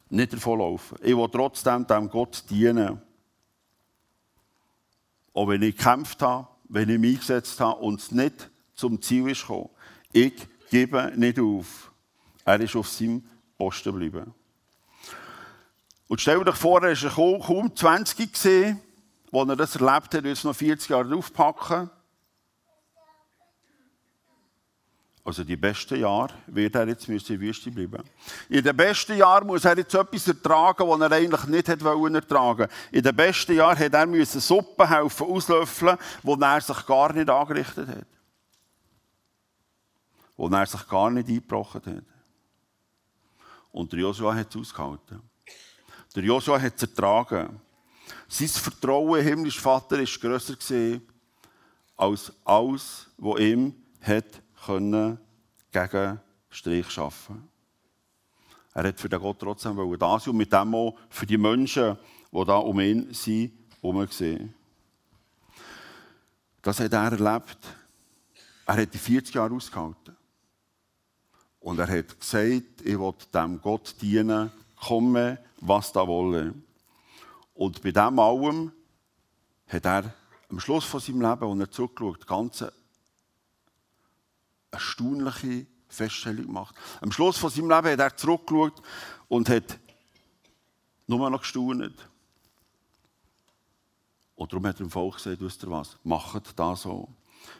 nicht 0.09 0.31
davonlaufen. 0.31 0.99
Ich 1.01 1.17
will 1.17 1.29
trotzdem 1.31 1.87
dem 1.87 2.07
Gott 2.07 2.43
dienen. 2.51 3.01
Auch 5.33 5.47
wenn 5.47 5.63
ich 5.63 5.75
gekämpft 5.75 6.21
habe, 6.21 6.47
wenn 6.65 6.89
ich 6.89 6.99
mich 6.99 7.15
eingesetzt 7.15 7.59
habe 7.59 7.81
und 7.81 7.99
es 7.99 8.11
nicht 8.11 8.51
zum 8.75 9.01
Ziel 9.01 9.27
ist 9.31 9.41
gekommen. 9.41 9.69
Ich 10.11 10.47
gebe 10.69 11.13
nicht 11.15 11.39
auf. 11.39 11.91
Er 12.45 12.61
ist 12.61 12.75
auf 12.75 12.87
seinem 12.89 13.27
Posten 13.57 13.91
geblieben. 13.91 14.35
Und 16.07 16.21
stell 16.21 16.43
dir 16.43 16.53
vor, 16.53 16.83
er 16.83 16.95
war 17.01 17.39
kaum 17.39 17.75
20 17.75 18.31
gesehen 18.31 18.81
als 19.31 19.49
er 19.49 19.55
das 19.55 19.75
erlebt 19.75 20.13
hat, 20.13 20.23
wird 20.23 20.37
es 20.37 20.43
noch 20.43 20.55
40 20.55 20.89
Jahre 20.89 21.09
draufpacken. 21.09 21.89
Also 25.23 25.43
die 25.43 25.57
besten 25.57 25.99
Jahre 25.99 26.33
wird 26.47 26.73
er 26.75 26.87
jetzt 26.87 27.09
in 27.09 27.17
der 27.17 27.39
Wüste 27.41 27.69
bleiben. 27.69 28.01
In 28.47 28.63
den 28.63 28.77
besten 28.77 29.17
Jahren 29.17 29.45
muss 29.45 29.65
er 29.65 29.77
jetzt 29.77 29.93
etwas 29.93 30.25
ertragen, 30.25 30.87
was 30.87 31.01
er 31.01 31.11
eigentlich 31.11 31.43
nicht 31.47 31.67
hätte 31.67 31.85
ertragen 31.85 32.69
In 32.93 33.03
den 33.03 33.13
besten 33.13 33.57
Jahren 33.57 33.77
hat 33.77 33.93
er 33.93 34.05
müssen 34.05 34.39
Suppe 34.39 34.89
helfen 34.89 35.27
auslöffeln, 35.27 35.97
wo 36.23 36.35
er 36.35 36.61
sich 36.61 36.85
gar 36.85 37.11
nicht 37.11 37.29
angerichtet 37.29 37.89
hat. 37.89 38.07
Wo 40.37 40.47
er 40.47 40.65
sich 40.65 40.87
gar 40.87 41.09
nicht 41.09 41.27
eingebrochen 41.27 41.81
hat. 41.85 42.05
Und 43.73 43.91
Joshua 43.91 44.33
hat 44.33 44.49
es 44.49 44.61
ausgehalten. 44.61 45.21
Der 46.15 46.23
Joshua 46.23 46.59
hat 46.59 46.75
es 46.75 46.83
ertragen. 46.83 47.59
Sein 48.27 48.47
Vertrauen 48.47 49.19
im 49.19 49.25
himmlischen 49.25 49.61
Vater 49.61 49.97
war 49.97 50.05
grösser 50.05 50.99
als 51.95 52.31
alles, 52.45 53.07
was 53.17 53.39
ihm 53.39 53.73
hat 54.01 54.41
können 54.65 55.17
gegen 55.71 56.19
Strich 56.49 56.89
schaffen. 56.89 57.47
Er 58.73 58.87
hat 58.87 58.99
für 58.99 59.09
den 59.09 59.19
Gott 59.19 59.39
trotzdem 59.39 59.75
da 59.97 60.19
sein 60.19 60.31
und 60.31 60.37
mit 60.37 60.53
dem 60.53 60.75
auch 60.75 60.95
für 61.09 61.25
die 61.25 61.37
Menschen, 61.37 61.97
die 62.31 62.45
da 62.45 62.57
um 62.57 62.79
ihn 62.79 63.11
sind, 63.13 63.51
herumgesehen. 63.81 64.53
Das 66.61 66.79
hat 66.79 66.93
er 66.93 67.11
erlebt. 67.11 67.57
Er 68.65 68.75
hat 68.75 68.93
die 68.93 68.97
40 68.97 69.33
Jahre 69.33 69.53
ausgehalten. 69.55 70.15
Und 71.59 71.79
er 71.79 71.87
hat 71.87 72.19
gesagt, 72.19 72.81
ich 72.83 72.99
will 72.99 73.13
dem 73.33 73.61
Gott 73.61 73.95
dienen, 74.01 74.51
komme, 74.79 75.39
was 75.61 75.91
da 75.91 76.07
wolle. 76.07 76.53
Und 77.53 77.81
bei 77.81 77.91
dem 77.91 78.19
allem 78.19 78.71
hat 79.67 79.85
er 79.85 80.13
am 80.49 80.59
Schluss 80.59 80.85
von 80.85 80.99
seinem 80.99 81.21
Leben, 81.21 81.43
als 81.43 81.59
er 81.59 81.71
zurückgeschaut, 81.71 82.27
ganz 82.27 82.63
erstaunliche 84.71 85.65
Feststellung 85.89 86.45
gemacht. 86.45 86.75
Am 87.01 87.11
Schluss 87.11 87.37
von 87.37 87.49
seinem 87.49 87.69
Leben 87.69 87.91
hat 87.91 87.99
er 87.99 88.15
zurückgeschaut 88.15 88.81
und 89.27 89.49
hat 89.49 89.79
nur 91.07 91.29
noch 91.29 91.41
gestaunt. 91.41 92.09
Und 94.35 94.53
darum 94.53 94.67
hat 94.67 94.75
er 94.75 94.85
dem 94.85 94.91
Volk 94.91 95.15
gesagt, 95.15 95.41
wisst 95.41 95.63
ihr 95.63 95.71
was, 95.71 95.97
macht 96.03 96.57
das 96.59 96.81
so. 96.83 97.09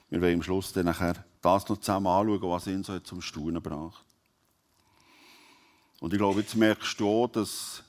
Wir 0.10 0.22
wollen 0.22 0.36
am 0.36 0.44
Schluss 0.44 0.74
dann 0.74 0.86
nachher 0.86 1.26
das 1.42 1.68
noch 1.68 1.78
zusammen 1.78 2.08
anschauen, 2.08 2.42
was 2.42 2.68
ihn 2.68 2.84
so 2.84 3.00
zum 3.00 3.22
Staunen 3.22 3.62
bracht. 3.62 4.07
Und 6.00 6.14
ich 6.14 6.20
glaube, 6.20 6.42
jetzt 6.42 6.56
merkst 6.56 7.00
du 7.00 7.10
auch, 7.10 7.28
dass 7.28 7.84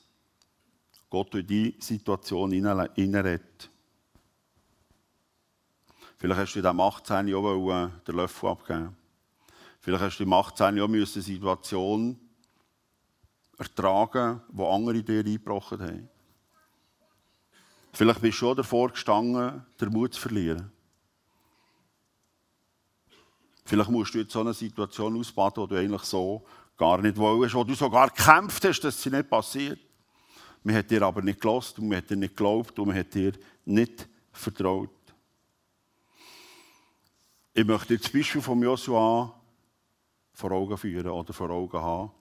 Gott 1.09 1.33
in 1.35 1.45
diese 1.45 1.81
Situation 1.81 2.51
hineinredet. 2.51 3.69
Vielleicht 6.17 6.39
hast 6.39 6.53
du 6.53 6.59
in 6.59 6.63
diesem 6.63 6.79
18 6.79 7.33
auch 7.33 7.89
den 8.05 8.15
Löffel 8.15 8.49
abgeben 8.49 8.95
Vielleicht 9.79 10.03
hast 10.03 10.17
du 10.17 10.23
im 10.23 10.33
18 10.33 10.77
Jahren 10.77 10.93
eine 10.93 11.05
Situation 11.05 12.19
ertragen, 13.57 14.41
wo 14.49 14.69
andere 14.69 15.01
dir 15.01 15.19
eingebrochen 15.19 15.81
haben. 15.81 16.09
Vielleicht 17.93 18.21
bist 18.21 18.35
du 18.35 18.39
schon 18.39 18.57
davor 18.57 18.89
gestanden, 18.89 19.65
den 19.79 19.89
Mut 19.89 20.13
zu 20.13 20.21
verlieren. 20.21 20.71
Vielleicht 23.65 23.89
musst 23.89 24.13
du 24.13 24.19
jetzt 24.19 24.33
so 24.33 24.41
eine 24.41 24.53
Situation 24.53 25.17
ausbaden, 25.17 25.63
die 25.63 25.69
du 25.69 25.79
eigentlich 25.79 26.03
so 26.03 26.45
gar 26.79 26.99
nicht 27.01 27.17
wolltest, 27.17 27.53
wo 27.53 27.63
du 27.63 27.75
sogar 27.75 28.09
gekämpft 28.09 28.63
hast, 28.63 28.79
dass 28.79 28.99
sie 28.99 29.09
nicht 29.09 29.29
passiert. 29.29 29.79
Man 30.63 30.75
hat 30.75 30.89
dir 30.89 31.01
aber 31.01 31.21
nicht 31.21 31.41
gelost 31.41 31.77
und 31.77 31.89
man 31.89 31.97
hat 31.97 32.09
dir 32.09 32.15
nicht 32.15 32.35
geglaubt 32.35 32.79
und 32.79 32.87
man 32.87 32.97
hat 32.97 33.13
dir 33.13 33.33
nicht 33.65 34.07
vertraut. 34.31 34.89
Ich 37.53 37.65
möchte 37.65 37.93
jetzt 37.93 38.05
das 38.05 38.13
Beispiel 38.13 38.41
von 38.41 38.61
Joshua 38.61 39.33
vor 40.33 40.51
Augen 40.51 40.77
führen 40.77 41.07
oder 41.07 41.33
vor 41.33 41.49
Augen 41.49 41.79
haben. 41.79 42.11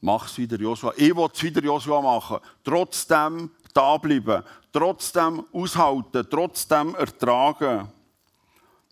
Mach 0.00 0.26
es 0.26 0.38
wieder 0.38 0.56
Joshua. 0.56 0.92
Ich 0.96 1.16
will 1.16 1.28
es 1.32 1.42
wieder 1.42 1.62
Joshua 1.62 2.00
machen. 2.00 2.38
Trotzdem 2.62 3.50
da 3.72 3.96
bleiben. 3.96 4.44
Trotzdem 4.72 5.44
aushalten. 5.52 6.26
Trotzdem 6.30 6.94
ertragen. 6.94 7.88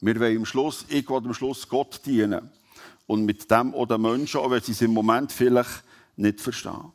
Wir 0.01 0.19
wollen 0.19 0.39
am 0.39 0.47
Schluss, 0.47 0.85
ich 0.89 1.09
will 1.09 1.19
am 1.19 1.35
Schluss 1.35 1.69
Gott 1.69 2.05
dienen. 2.05 2.51
Und 3.07 3.25
mit 3.25 3.51
dem 3.51 3.75
oder 3.75 3.99
Menschen, 3.99 4.41
auch 4.41 4.51
wenn 4.51 4.63
sie 4.63 4.73
es 4.73 4.83
im 4.83 4.93
Moment 4.93 5.33
vielleicht 5.33 5.85
nicht 6.17 6.41
verstehen. 6.41 6.93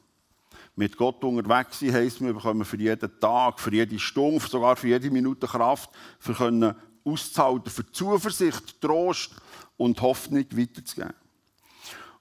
Mit 0.75 0.95
Gott 0.95 1.23
unterwegs 1.23 1.79
sein 1.79 1.93
heisst, 1.93 2.21
wir 2.21 2.33
bekommen 2.33 2.63
für 2.63 2.77
jeden 2.77 3.19
Tag, 3.19 3.59
für 3.59 3.73
jede 3.73 3.97
Stunde, 3.97 4.39
sogar 4.39 4.75
für 4.75 4.87
jede 4.87 5.09
Minute 5.09 5.47
Kraft, 5.47 5.89
für 6.19 6.33
können 6.33 6.75
auszuhalten, 7.03 7.71
für 7.71 7.91
Zuversicht, 7.91 8.79
Trost 8.79 9.31
und 9.75 9.99
Hoffnung 10.01 10.45
weiterzugeben. 10.51 11.13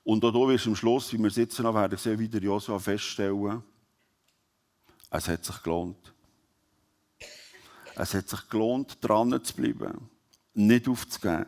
Und 0.04 0.24
auch 0.24 0.32
hier 0.32 0.48
wirst 0.48 0.66
du 0.66 0.70
am 0.70 0.76
Schluss, 0.76 1.12
wie 1.12 1.18
wir 1.18 1.30
sitzen 1.30 1.64
noch 1.64 1.74
werden 1.74 1.98
sehen, 1.98 2.18
wieder 2.18 2.38
Josua 2.38 2.78
feststellen, 2.78 3.62
es 5.10 5.28
hat 5.28 5.44
sich 5.44 5.62
gelohnt. 5.62 6.12
Es 7.94 8.14
hat 8.14 8.28
sich 8.28 8.48
gelohnt, 8.48 8.98
dran 9.00 9.42
zu 9.42 9.54
bleiben, 9.54 10.10
nicht 10.54 10.88
aufzugeben. 10.88 11.46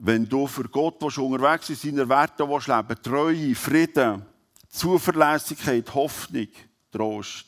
Wenn 0.00 0.28
du 0.28 0.46
für 0.46 0.68
Gott 0.68 0.96
willst, 1.00 1.18
unterwegs 1.18 1.66
bist, 1.66 1.82
seine 1.82 2.08
Werte 2.08 2.48
willst, 2.48 2.68
leben 2.68 3.02
Treue, 3.02 3.54
Frieden, 3.54 4.24
Zuverlässigkeit, 4.68 5.92
Hoffnung, 5.92 6.48
Trost, 6.92 7.46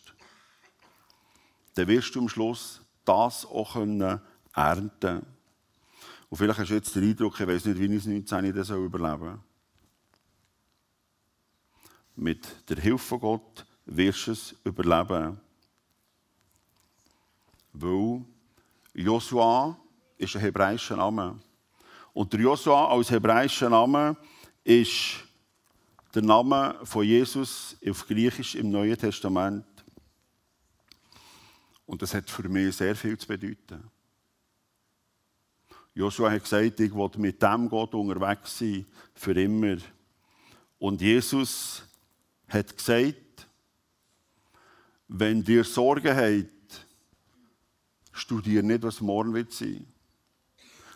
dann 1.75 1.87
wirst 1.87 2.15
du 2.15 2.21
am 2.21 2.29
Schluss 2.29 2.81
das 3.05 3.47
auch 3.47 3.77
ernten 3.77 4.91
können. 5.01 5.27
Und 6.29 6.37
vielleicht 6.37 6.59
hast 6.59 6.71
du 6.71 6.75
jetzt 6.75 6.95
den 6.95 7.11
Eindruck, 7.11 7.39
ich 7.41 7.47
weiß 7.47 7.65
nicht, 7.67 7.79
wie 7.79 7.87
ich 7.87 7.93
es 7.93 8.07
19 8.07 8.55
das 8.55 8.71
überleben 8.71 9.21
soll. 9.21 9.39
Mit 12.17 12.69
der 12.69 12.77
Hilfe 12.79 12.99
von 12.99 13.21
Gott 13.21 13.67
wirst 13.87 14.27
du 14.27 14.33
es 14.33 14.55
überleben. 14.65 15.41
Weil 17.73 18.25
Joshua 18.95 19.77
ist 20.19 20.35
ein 20.35 20.43
hebräischer 20.43 20.97
Name. 20.97 21.41
Und 22.13 22.33
der 22.33 22.41
Joshua 22.41 22.89
als 22.89 23.11
hebräischer 23.11 23.71
Name 23.71 24.17
ist 24.65 25.25
der 26.15 26.23
Name 26.23 26.79
von 26.83 27.05
Jesus 27.05 27.77
auf 27.89 28.07
Griechisch 28.07 28.57
im 28.57 28.71
Neuen 28.71 28.97
Testament. 28.97 29.65
Und 31.87 32.03
das 32.03 32.15
hat 32.15 32.29
für 32.29 32.49
mich 32.49 32.77
sehr 32.77 32.97
viel 32.97 33.17
zu 33.17 33.27
bedeuten. 33.27 33.91
Joshua 35.95 36.31
hat 36.31 36.43
gesagt, 36.43 36.81
ich 36.81 36.95
will 36.95 37.11
mit 37.17 37.43
dem 37.43 37.69
Gott 37.69 37.95
unterwegs 37.95 38.59
sein, 38.59 38.87
für 39.15 39.41
immer. 39.41 39.77
Und 40.79 41.01
Jesus 41.01 41.83
hat 42.49 42.77
gesagt, 42.77 43.47
wenn 45.09 45.43
dir 45.43 45.65
Sorgen 45.65 46.17
habt, 46.17 46.87
studier 48.13 48.63
nicht, 48.63 48.83
was 48.83 49.01
morgen 49.01 49.35
wird 49.35 49.53
sein. 49.53 49.87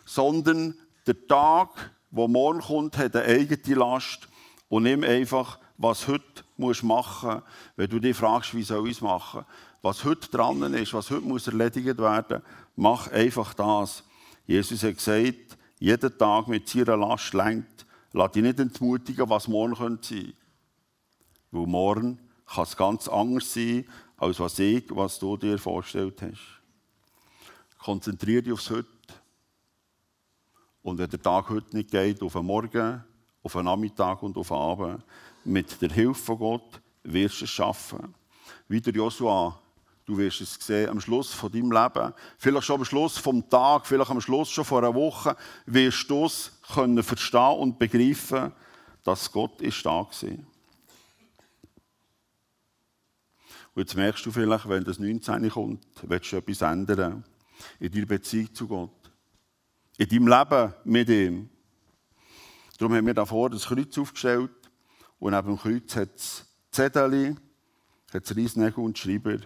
Sondern 0.05 0.75
der 1.07 1.27
Tag, 1.27 1.91
wo 2.11 2.27
morgen 2.27 2.61
kommt, 2.61 2.97
hat 2.97 3.15
eine 3.15 3.25
eigene 3.25 3.75
Last 3.75 4.27
und 4.69 4.83
nimm 4.83 5.03
einfach, 5.03 5.59
was 5.77 6.07
heute 6.07 6.43
musst 6.57 6.83
machen, 6.83 7.41
wenn 7.75 7.89
du 7.89 7.99
dich 7.99 8.15
fragst, 8.15 8.53
wie 8.55 8.63
soll 8.63 8.87
ich 8.87 8.97
es 8.97 9.01
machen, 9.01 9.45
was 9.81 10.03
heute 10.03 10.29
dran 10.29 10.73
ist, 10.73 10.93
was 10.93 11.11
heute 11.11 11.25
muss 11.25 11.47
erledigt 11.47 11.97
werden, 11.97 12.41
mach 12.75 13.11
einfach 13.11 13.53
das. 13.53 14.03
Jesus 14.47 14.83
hat 14.83 14.97
gesagt, 14.97 15.57
jeden 15.79 16.17
Tag 16.17 16.47
mit 16.47 16.69
seiner 16.69 16.97
Last 16.97 17.33
lenkt, 17.33 17.85
lass 18.13 18.31
dich 18.31 18.43
nicht 18.43 18.59
entmutigen, 18.59 19.29
was 19.29 19.47
morgen 19.47 19.75
könnte 19.75 20.07
sein. 20.07 20.33
Weil 21.51 21.67
morgen 21.67 22.19
kann 22.45 22.63
es 22.63 22.77
ganz 22.77 23.07
anders 23.07 23.53
sein, 23.53 23.85
als 24.17 24.39
was 24.39 24.57
ich, 24.59 24.85
was 24.89 25.19
du 25.19 25.35
dir 25.37 25.57
vorgestellt 25.57 26.21
hast. 26.21 26.61
Konzentriere 27.77 28.43
dich 28.43 28.53
aufs 28.53 28.69
Heute. 28.69 28.94
Und 30.85 30.99
wenn 30.99 31.09
der 31.09 31.19
Tag 31.19 31.49
heute 31.49 31.75
nicht 31.75 31.89
geht, 31.89 32.21
auf 32.21 32.33
den 32.33 32.45
Morgen, 32.45 33.03
auf 33.41 33.53
den 33.53 33.65
Nachmittag 33.65 34.21
und 34.21 34.37
auf 34.37 34.49
den 34.49 34.57
Abend, 34.57 35.03
mit 35.43 35.81
der 35.81 35.89
Hilfe 35.89 36.21
von 36.21 36.37
Gott 36.37 36.79
wirst 37.01 37.41
du 37.41 37.45
es 37.45 37.49
schaffen. 37.49 38.13
Wie 38.67 38.79
der 38.79 38.93
Joshua 38.93 39.59
Du 40.05 40.15
wirst 40.15 40.41
es 40.41 40.53
sehen 40.53 40.91
am 40.91 41.01
Schluss 41.01 41.33
von 41.33 41.51
deinem 41.51 41.71
Leben, 41.71 42.13
vielleicht 42.37 42.67
schon 42.67 42.81
am 42.81 42.85
Schluss 42.85 43.17
vom 43.17 43.49
Tag, 43.49 43.87
vielleicht 43.87 44.11
am 44.11 44.21
Schluss 44.21 44.51
schon 44.51 44.63
vor 44.63 44.77
einer 44.77 44.93
Woche, 44.93 45.35
wirst 45.65 46.07
du 46.07 46.25
es 46.25 46.51
können 46.71 47.01
verstehen 47.01 47.57
und 47.57 47.79
begreifen, 47.79 48.51
dass 49.03 49.31
Gott 49.31 49.59
ist 49.61 49.83
da 49.83 49.89
war. 49.89 50.29
Und 50.29 50.45
jetzt 53.73 53.95
merkst 53.95 54.23
du 54.23 54.31
vielleicht, 54.31 54.69
wenn 54.69 54.83
das 54.83 54.99
19 54.99 55.49
kommt, 55.49 55.83
willst 56.03 56.31
du 56.31 56.37
etwas 56.37 56.61
ändern 56.61 57.23
in 57.79 57.91
deiner 57.91 58.05
Beziehung 58.05 58.53
zu 58.53 58.67
Gott, 58.67 59.04
in 59.97 60.09
deinem 60.09 60.27
Leben 60.27 60.73
mit 60.83 61.09
ihm. 61.09 61.49
Darum 62.77 62.95
haben 62.95 63.07
wir 63.07 63.13
davor 63.13 63.49
das 63.49 63.65
Kreuz 63.65 63.97
aufgestellt 63.97 64.51
und 65.19 65.31
neben 65.31 65.47
dem 65.47 65.57
Kreuz 65.57 65.95
hat 65.95 66.15
es 66.15 66.45
Zettel, 66.71 67.35
hat 68.13 68.23
es 68.23 68.35
Riesnägel 68.35 68.83
und 68.83 68.97
Schreiber. 68.97 69.37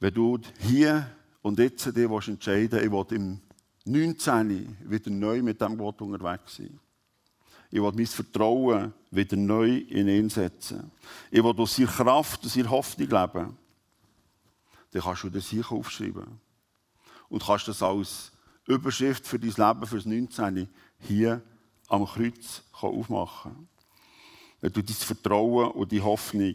Wenn 0.00 0.14
du 0.14 0.38
hier 0.58 1.08
und 1.42 1.58
jetzt 1.58 1.86
dich 1.86 2.28
entscheiden 2.28 2.72
willst, 2.72 2.84
ich 2.84 2.90
will 2.90 3.16
im 3.16 3.40
19 3.84 4.76
wieder 4.84 5.10
neu 5.10 5.42
mit 5.42 5.60
dem 5.60 5.76
Gott 5.76 6.00
unterwegs 6.02 6.56
sein. 6.56 6.80
Ich 7.70 7.80
will 7.80 7.92
mein 7.92 8.06
Vertrauen 8.06 8.92
wieder 9.10 9.36
neu 9.36 9.76
in 9.76 10.08
ihn 10.08 10.28
setzen. 10.28 10.90
Ich 11.30 11.42
will 11.42 11.54
aus 11.56 11.76
seiner 11.76 11.88
Kraft, 11.88 12.44
aus 12.44 12.54
seiner 12.54 12.70
Hoffnung 12.70 13.08
leben. 13.08 13.56
Dann 14.90 15.02
kannst 15.02 15.22
du 15.22 15.30
das 15.30 15.46
hier 15.46 15.70
aufschreiben. 15.70 16.40
Und 17.30 17.42
kannst 17.42 17.68
das 17.68 17.82
als 17.82 18.32
Überschrift 18.66 19.26
für 19.26 19.38
dein 19.38 19.54
Leben, 19.56 19.86
für 19.86 19.96
das 19.96 20.04
19. 20.04 20.68
hier 20.98 21.40
am 21.88 22.04
Kreuz 22.04 22.62
aufmachen. 22.72 23.68
Wenn 24.60 24.72
du 24.72 24.82
dein 24.82 24.94
Vertrauen 24.94 25.70
und 25.70 25.90
die 25.90 26.02
Hoffnung, 26.02 26.54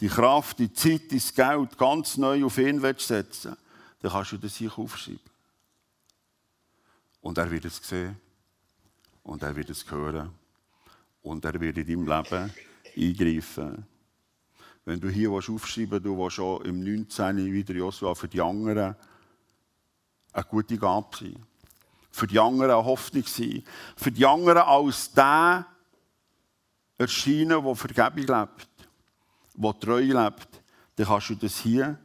die 0.00 0.08
Kraft, 0.08 0.58
die 0.58 0.72
Zeit, 0.72 1.12
dein 1.12 1.22
Geld 1.34 1.78
ganz 1.78 2.16
neu 2.16 2.44
auf 2.44 2.58
ihn 2.58 2.80
setzen 2.98 3.56
dann 4.00 4.12
kannst 4.12 4.32
du 4.32 4.38
das 4.38 4.56
hier 4.56 4.76
aufschreiben. 4.78 5.20
Und 7.20 7.36
er 7.38 7.50
wird 7.50 7.66
es 7.66 7.76
sehen. 7.76 8.16
Und 9.22 9.42
er 9.42 9.54
wird 9.54 9.70
es 9.70 9.88
hören. 9.90 10.30
Und 11.22 11.44
er 11.44 11.60
wird 11.60 11.76
in 11.76 11.86
deinem 11.86 12.06
Leben 12.06 12.52
eingreifen. 12.96 13.86
Wenn 14.86 15.00
du 15.00 15.10
hier 15.10 15.30
aufschreiben 15.30 15.90
willst, 15.90 16.06
du 16.06 16.16
willst 16.16 16.36
schon 16.36 16.64
im 16.64 16.82
19. 16.82 17.52
wieder 17.52 17.74
Joshua 17.74 18.14
für 18.14 18.28
die 18.28 18.40
anderen 18.40 18.96
eine 20.32 20.44
gute 20.44 20.76
Gabe 20.76 21.16
sein. 21.16 21.46
Für 22.10 22.26
die 22.26 22.38
anderen 22.38 22.70
eine 22.70 22.84
Hoffnung 22.84 23.24
sein. 23.24 23.62
Für 23.96 24.10
die 24.10 24.26
anderen 24.26 24.58
als 24.58 25.12
der 25.12 25.66
erscheinen, 26.98 27.64
der 27.64 27.74
Vergebung 27.74 28.36
lebt, 28.36 28.68
der 29.54 29.78
treu 29.80 30.00
lebt, 30.00 30.62
dann 30.96 31.06
kannst 31.06 31.30
du 31.30 31.34
das 31.34 31.58
hier 31.60 31.98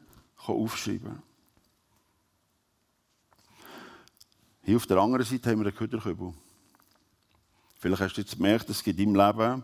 aufschreiben. 0.46 1.22
Hier 4.64 4.78
auf 4.78 4.88
der 4.88 4.98
anderen 4.98 5.26
Seite 5.26 5.52
haben 5.52 5.60
wir 5.60 5.68
einen 5.68 5.76
Köderkübel. 5.76 6.34
Vielleicht 7.78 8.02
hast 8.02 8.16
du 8.16 8.22
jetzt 8.22 8.36
gemerkt, 8.36 8.70
es 8.70 8.84
gibt 8.84 9.00
deinem 9.00 9.16
Leben, 9.16 9.64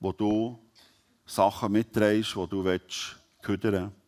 wo 0.00 0.12
du 0.12 0.58
Sachen 1.26 1.72
mitträgst, 1.72 2.34
die 2.34 2.46
du 2.48 2.64
ködern 3.42 3.72
willst. 3.72 4.01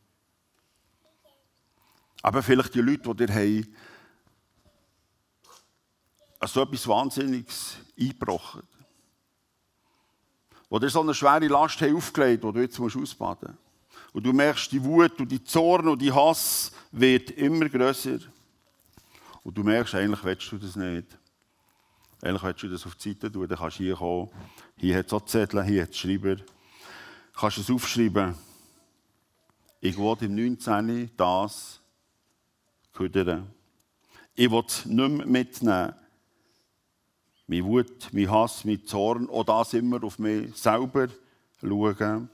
Aber 2.24 2.42
vielleicht 2.42 2.74
die 2.74 2.80
Leute, 2.80 3.14
die 3.14 3.26
dir 3.26 3.34
haben, 3.34 3.66
so 6.46 6.62
etwas 6.62 6.88
Wahnsinniges 6.88 7.76
eingebrochen 8.00 8.62
Die 10.70 10.78
dir 10.78 10.88
so 10.88 11.02
eine 11.02 11.12
schwere 11.12 11.48
Last 11.48 11.82
haben 11.82 11.94
aufgelegt 11.94 12.42
die 12.42 12.52
du 12.52 12.60
jetzt 12.60 12.80
ausbaden 12.80 13.50
musst. 13.50 14.14
Und 14.14 14.24
du 14.24 14.32
merkst, 14.32 14.72
die 14.72 14.82
Wut 14.82 15.20
und 15.20 15.30
die 15.30 15.44
Zorn 15.44 15.86
und 15.86 16.00
die 16.00 16.10
Hass 16.10 16.72
wird 16.92 17.30
immer 17.32 17.68
grösser. 17.68 18.20
Und 19.42 19.58
du 19.58 19.62
merkst, 19.62 19.94
eigentlich 19.94 20.24
willst 20.24 20.50
du 20.50 20.56
das 20.56 20.76
nicht. 20.76 21.18
Eigentlich 22.22 22.42
willst 22.42 22.62
du 22.62 22.68
das 22.68 22.86
auf 22.86 22.94
die 22.94 23.10
Seite 23.10 23.30
tun, 23.30 23.46
dann 23.46 23.58
kannst 23.58 23.80
du 23.80 23.82
hier 23.82 23.96
kommen. 23.96 24.30
Hier 24.78 24.96
hat 24.96 25.06
es 25.08 25.12
auch 25.12 25.26
Zettel, 25.26 25.62
hier 25.62 25.82
hat 25.82 25.90
es 25.90 25.98
Schreiber. 25.98 26.36
Du 26.36 26.44
kannst 27.34 27.58
es 27.58 27.70
aufschreiben. 27.70 28.34
Ich 29.82 29.98
will 29.98 30.16
im 30.22 30.34
19. 30.34 31.10
das 31.18 31.83
ködern. 32.94 33.50
Ich 34.34 34.50
will 34.50 34.64
es 34.66 34.86
nicht 34.86 35.08
mehr 35.08 35.26
mitnehmen. 35.26 35.94
Mein 37.46 37.64
Wut, 37.64 38.08
mein 38.12 38.30
Hass, 38.30 38.64
mein 38.64 38.86
Zorn, 38.86 39.28
auch 39.28 39.44
das 39.44 39.74
immer 39.74 40.02
auf 40.02 40.18
mich 40.18 40.56
selber 40.56 41.08
schauen, 41.60 42.30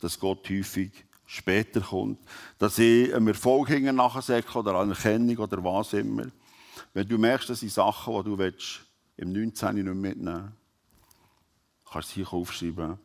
dass 0.00 0.18
Gott 0.18 0.48
häufig 0.48 0.90
später 1.26 1.80
kommt. 1.80 2.18
Dass 2.58 2.78
ich 2.78 3.14
einem 3.14 3.28
Erfolg 3.28 3.70
nachsäcke 3.70 4.58
oder 4.58 4.76
Anerkennung 4.76 5.36
oder 5.36 5.62
was 5.62 5.92
immer. 5.92 6.26
Wenn 6.94 7.08
du 7.08 7.18
merkst, 7.18 7.50
das 7.50 7.60
sind 7.60 7.72
Sachen, 7.72 8.14
die 8.16 8.30
du 8.30 8.38
willst, 8.38 8.80
im 9.16 9.32
19. 9.32 9.74
nicht 9.74 9.84
mitnehmen 9.84 10.52
kannst 11.94 12.10
du 12.10 12.14
hier 12.14 12.32
aufschreiben 12.32 12.98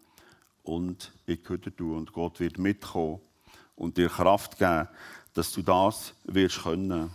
und 0.64 1.12
ich 1.28 1.44
gehöre 1.44 1.60
du 1.60 1.96
und 1.96 2.12
Gott 2.12 2.40
wird 2.40 2.58
mitkommen 2.58 3.20
und 3.76 3.98
dir 3.98 4.10
Kraft 4.10 4.58
geben, 4.58 4.88
dass 5.34 5.52
du 5.52 5.62
das 5.62 6.14
wirst 6.24 6.64
können. 6.64 7.12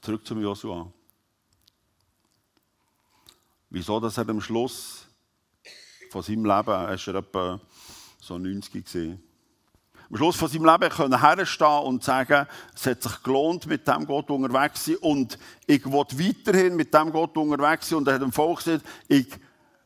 Zurück 0.00 0.26
zum 0.26 0.40
Joshua. 0.40 0.92
Wieso, 3.70 3.98
dass 3.98 4.16
er 4.16 4.28
am 4.28 4.40
Schluss 4.40 5.06
von 6.10 6.22
seinem 6.22 6.44
Leben, 6.44 6.70
er 6.70 6.88
war 6.88 7.14
etwa 7.14 7.60
so 8.20 8.38
90 8.38 8.84
gesehen, 8.84 9.22
am 10.08 10.16
Schluss 10.16 10.36
von 10.36 10.48
seinem 10.48 10.64
Leben 10.64 10.88
können 10.88 11.20
herstehen 11.20 11.82
und 11.82 12.04
sagen, 12.04 12.46
es 12.72 12.86
hat 12.86 13.02
sich 13.02 13.22
gelohnt, 13.24 13.66
mit 13.66 13.88
dem 13.88 14.06
Gott 14.06 14.30
unterwegs 14.30 14.84
zu 14.84 14.92
sein 14.92 15.00
und 15.00 15.38
ich 15.66 15.84
will 15.84 15.92
weiterhin 15.92 16.76
mit 16.76 16.94
dem 16.94 17.10
Gott 17.10 17.36
unterwegs 17.36 17.88
sein. 17.88 17.98
Und 17.98 18.08
er 18.08 18.14
hat 18.14 18.22
dem 18.22 18.32
Volk 18.32 18.58
gesagt, 18.58 18.86
ich 19.08 19.26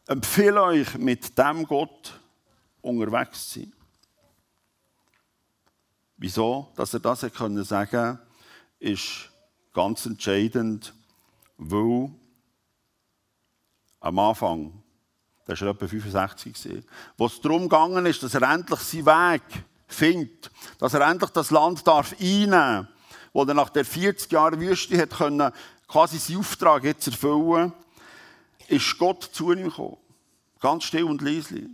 empfehle 0.06 0.62
euch, 0.62 0.98
mit 0.98 1.38
dem 1.38 1.64
Gott 1.64 2.19
unterwegs 2.82 3.52
sein. 3.52 3.72
Wieso, 6.16 6.70
dass 6.76 6.92
er 6.94 7.00
das 7.00 7.20
können 7.32 7.64
sagen 7.64 8.18
ist 8.78 9.30
ganz 9.72 10.06
entscheidend, 10.06 10.94
weil 11.56 12.10
am 14.00 14.18
Anfang, 14.18 14.82
das 15.46 15.60
war 15.60 15.68
etwa 15.68 15.86
65, 15.86 16.82
wo 17.16 17.26
es 17.26 17.40
darum 17.40 17.62
gegangen 17.62 18.06
ist, 18.06 18.22
dass 18.22 18.34
er 18.34 18.42
endlich 18.42 18.80
seinen 18.80 19.06
Weg 19.06 19.42
findet, 19.86 20.50
dass 20.78 20.94
er 20.94 21.08
endlich 21.08 21.30
das 21.30 21.50
Land 21.50 21.86
darf 21.86 22.14
einnehmen 22.18 22.50
darf, 22.50 22.86
wo 23.32 23.44
er 23.44 23.54
nach 23.54 23.70
der 23.70 23.84
40 23.84 24.32
Jahren 24.32 24.60
Wüste 24.60 24.98
hat 24.98 25.10
können, 25.10 25.52
quasi 25.86 26.18
seinen 26.18 26.38
Auftrag 26.38 26.84
jetzt 26.84 27.06
erfüllen, 27.06 27.72
ist 28.68 28.98
Gott 28.98 29.24
zu 29.24 29.52
ihm 29.52 29.64
gekommen. 29.64 29.96
Ganz 30.60 30.84
still 30.84 31.04
und 31.04 31.22
leise. 31.22 31.68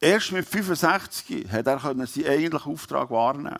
Erst 0.00 0.32
mit 0.32 0.46
65 0.46 1.50
hat 1.50 1.66
er 1.66 1.80
seinen 1.80 2.26
eigentlichen 2.26 2.72
Auftrag 2.72 3.10
wahrnehmen 3.10 3.58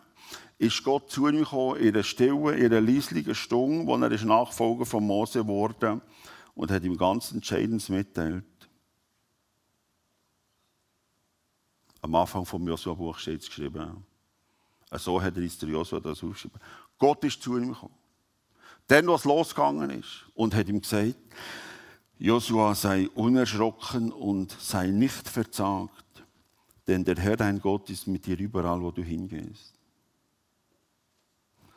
ist 0.58 0.82
Gott 0.82 1.10
zu 1.10 1.28
ihm 1.28 1.40
gekommen, 1.40 1.76
in 1.76 1.94
einer 1.94 2.02
stillen, 2.02 2.54
in 2.56 2.66
einer 2.66 2.80
leislichen 2.80 3.34
Stunde, 3.34 3.86
wo 3.86 3.96
er 3.96 4.10
ist 4.10 4.24
Nachfolger 4.24 4.86
von 4.86 5.04
Mose 5.04 5.46
wurde 5.46 6.00
und 6.54 6.70
hat 6.70 6.82
ihm 6.82 6.96
ganz 6.96 7.32
Entscheidendes 7.32 7.88
mitteilt. 7.88 8.44
Am 12.00 12.14
Anfang 12.14 12.46
vom 12.46 12.66
Josua-Buch 12.66 13.18
steht 13.18 13.42
es 13.42 13.48
geschrieben. 13.48 14.04
So 14.92 15.20
hat 15.20 15.36
er 15.36 15.42
der 15.42 15.68
Josua 15.68 16.00
das 16.00 16.22
aufgeschrieben. 16.22 16.60
Gott 16.98 17.22
ist 17.24 17.42
zu 17.42 17.58
ihm 17.58 17.68
gekommen. 17.68 17.94
Dann, 18.86 19.08
was 19.08 19.24
losgegangen 19.24 19.90
ist, 19.90 20.26
und 20.34 20.54
hat 20.54 20.68
ihm 20.68 20.80
gesagt, 20.80 21.16
Josua 22.18 22.74
sei 22.74 23.08
unerschrocken 23.10 24.12
und 24.12 24.52
sei 24.52 24.86
nicht 24.86 25.28
verzagt, 25.28 26.05
denn 26.86 27.04
der 27.04 27.16
Herr 27.16 27.36
dein 27.36 27.60
Gott 27.60 27.90
ist 27.90 28.06
mit 28.06 28.26
dir 28.26 28.38
überall, 28.38 28.80
wo 28.80 28.90
du 28.90 29.02
hingehst. 29.02 29.74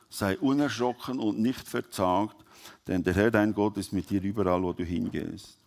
Sei 0.09 0.37
unerschrocken 0.37 1.19
und 1.19 1.39
nicht 1.39 1.67
verzagt, 1.67 2.35
denn 2.87 3.03
der 3.03 3.13
Herr 3.13 3.31
dein 3.31 3.53
Gott 3.53 3.77
ist 3.77 3.93
mit 3.93 4.09
dir 4.09 4.21
überall, 4.21 4.61
wo 4.61 4.73
du 4.73 4.83
hingehst. 4.83 5.57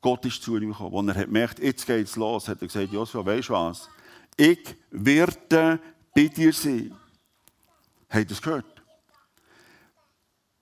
Gott 0.00 0.24
ist 0.24 0.42
zu 0.42 0.56
ihm 0.56 0.70
gekommen. 0.70 1.08
Als 1.08 1.16
er 1.16 1.24
gemerkt 1.24 1.58
jetzt 1.58 1.86
geht's 1.86 2.16
los, 2.16 2.48
hat 2.48 2.62
er 2.62 2.68
gesagt, 2.68 2.92
Joshua, 2.92 3.24
weißt 3.24 3.48
du 3.48 3.52
was? 3.52 3.88
Ich 4.36 4.76
werde 4.90 5.80
bei 6.14 6.28
dir 6.28 6.52
sein. 6.52 6.96
Habt 8.08 8.20
ihr 8.20 8.26
das 8.26 8.40
gehört? 8.40 8.82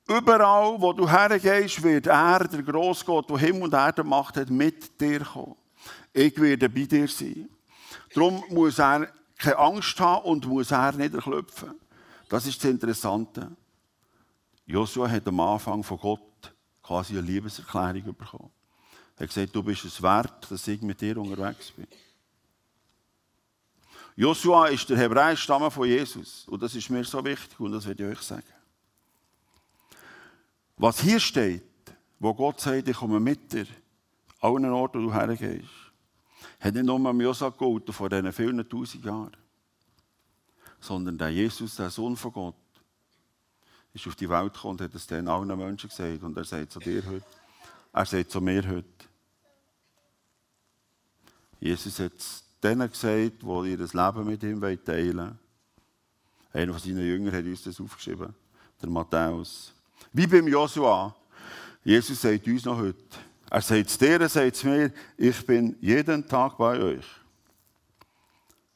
Überall, 0.08 0.80
wo 0.80 0.92
du 0.92 1.08
hergehst, 1.08 1.82
wird 1.82 2.06
er, 2.06 2.46
der 2.46 2.62
Grossgott, 2.62 3.28
der 3.28 3.38
Himmel 3.38 3.64
und 3.64 3.74
Erde 3.74 4.02
gemacht 4.02 4.36
hat, 4.36 4.48
mit 4.48 5.00
dir 5.00 5.20
kommen. 5.20 5.56
Ich 6.12 6.40
werde 6.40 6.68
bei 6.68 6.84
dir 6.84 7.08
sein. 7.08 7.48
Darum 8.14 8.42
muss 8.48 8.78
er 8.78 9.08
keine 9.36 9.58
Angst 9.58 9.98
haben 10.00 10.24
und 10.24 10.46
muss 10.46 10.70
er 10.70 10.92
niederklopfen. 10.92 11.74
Das 12.28 12.46
ist 12.46 12.62
das 12.62 12.70
Interessante. 12.70 13.50
Joshua 14.64 15.08
hat 15.08 15.28
am 15.28 15.40
Anfang 15.40 15.82
von 15.82 15.98
Gott 15.98 16.54
quasi 16.82 17.12
eine 17.12 17.26
Liebeserklärung 17.26 18.14
bekommen. 18.16 18.50
Er 19.16 19.22
hat 19.22 19.28
gesagt, 19.28 19.54
du 19.54 19.62
bist 19.62 19.84
es 19.84 20.02
wert, 20.02 20.50
dass 20.50 20.66
ich 20.68 20.82
mit 20.82 21.00
dir 21.00 21.16
unterwegs 21.16 21.70
bin. 21.70 21.86
Joshua 24.16 24.68
ist 24.68 24.88
der 24.88 24.96
hebräische 24.96 25.42
Stamm 25.42 25.70
von 25.70 25.86
Jesus. 25.86 26.46
Und 26.48 26.62
das 26.62 26.74
ist 26.74 26.88
mir 26.88 27.04
so 27.04 27.22
wichtig 27.24 27.60
und 27.60 27.72
das 27.72 27.86
werde 27.86 28.04
ich 28.04 28.18
euch 28.18 28.22
sagen. 28.22 28.42
Was 30.78 31.00
hier 31.00 31.20
steht, 31.20 31.62
wo 32.18 32.34
Gott 32.34 32.60
sagt, 32.60 32.88
ich 32.88 32.96
komme 32.96 33.20
mit 33.20 33.52
dir, 33.52 33.66
allen 34.46 34.72
Orten, 34.72 35.02
wo 35.02 35.08
du 35.08 35.12
hergehst, 35.12 35.68
hat 36.60 36.74
nicht 36.74 36.84
nur 36.84 37.04
am 37.04 37.20
Joshua 37.20 37.50
gehalten 37.50 37.92
vor 37.92 38.08
diesen 38.08 38.32
vielen 38.32 38.68
tausend 38.68 39.04
Jahren, 39.04 39.36
sondern 40.80 41.18
der 41.18 41.30
Jesus, 41.30 41.76
der 41.76 41.90
Sohn 41.90 42.16
von 42.16 42.32
Gott, 42.32 42.54
ist 43.92 44.06
auf 44.06 44.14
die 44.14 44.28
Welt 44.28 44.54
gekommen 44.54 44.72
und 44.72 44.80
hat 44.82 44.94
es 44.94 45.06
den 45.06 45.26
allen 45.26 45.56
Menschen 45.56 45.88
gesagt. 45.88 46.22
Und 46.22 46.36
er 46.36 46.44
sagt 46.44 46.72
zu 46.72 46.78
dir 46.80 47.04
heute, 47.06 47.24
er 47.92 48.04
sagt 48.04 48.30
zu 48.30 48.40
mir 48.40 48.66
heute, 48.68 48.84
Jesus 51.58 51.98
hat 51.98 52.12
denen 52.62 52.90
gesagt, 52.90 53.42
die 53.42 53.70
ihr 53.70 53.78
Leben 53.78 54.26
mit 54.26 54.42
ihm 54.42 54.60
teilen 54.60 55.16
wollen. 55.16 55.38
Einer 56.52 56.72
von 56.72 56.80
seinen 56.80 57.06
Jüngern 57.06 57.34
hat 57.34 57.44
uns 57.44 57.64
das 57.64 57.80
aufgeschrieben, 57.80 58.34
der 58.80 58.88
Matthäus. 58.88 59.72
Wie 60.12 60.26
beim 60.26 60.46
Joshua. 60.46 61.14
Jesus 61.84 62.20
sagt 62.20 62.46
uns 62.46 62.64
noch 62.64 62.78
heute. 62.78 62.96
Er 63.50 63.62
sagt 63.62 63.88
es 63.88 63.98
dir, 63.98 64.20
er 64.20 64.28
sagt 64.28 64.56
es 64.56 64.64
mir, 64.64 64.92
ich 65.16 65.46
bin 65.46 65.76
jeden 65.80 66.26
Tag 66.26 66.56
bei 66.58 66.78
euch. 66.80 67.06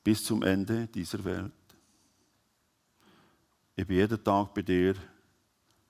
Bis 0.05 0.25
zum 0.25 0.43
Ende 0.43 0.87
dieser 0.87 1.23
Welt. 1.25 1.53
Ich 3.75 3.87
bin 3.87 3.97
jeden 3.97 4.23
Tag 4.23 4.55
bei 4.55 4.63
dir 4.63 4.95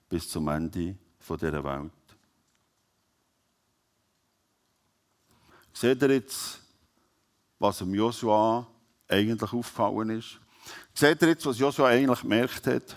bis 0.09 0.27
zum 0.29 0.47
Ende 0.47 0.95
dieser 1.19 1.63
Welt. 1.63 1.91
Seht 5.73 6.01
ihr 6.01 6.11
jetzt, 6.11 6.59
was 7.57 7.77
dem 7.77 7.93
Joshua 7.93 8.67
eigentlich 9.07 9.53
aufgefallen 9.53 10.09
ist? 10.11 10.39
Seht 10.93 11.21
ihr 11.21 11.29
jetzt, 11.29 11.45
was 11.45 11.57
Joshua 11.57 11.87
eigentlich 11.87 12.21
gemerkt 12.21 12.67
hat? 12.67 12.95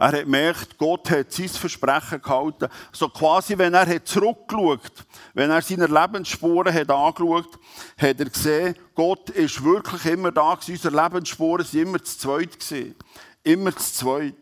Er 0.00 0.12
hat 0.12 0.24
gemerkt, 0.24 0.78
Gott 0.78 1.10
hat 1.10 1.30
sein 1.30 1.50
Versprechen 1.50 2.22
gehalten. 2.22 2.68
So 2.90 3.10
quasi, 3.10 3.58
wenn 3.58 3.74
er 3.74 3.86
hat 3.86 4.08
zurückgeschaut, 4.08 5.04
wenn 5.34 5.50
er 5.50 5.60
seine 5.60 5.88
Lebensspuren 5.88 6.72
hat 6.72 6.90
angeschaut, 6.90 7.58
hat 7.98 8.18
er 8.18 8.30
gesehen, 8.30 8.76
Gott 8.94 9.28
ist 9.28 9.62
wirklich 9.62 10.06
immer 10.06 10.32
da 10.32 10.54
gewesen. 10.54 10.72
Unsere 10.72 11.02
Lebensspuren 11.02 11.66
sind 11.66 11.82
immer 11.82 12.02
zu 12.02 12.16
zweit 12.16 12.58
gewesen. 12.58 12.94
Immer 13.42 13.76
zu 13.76 13.92
zweit. 13.92 14.34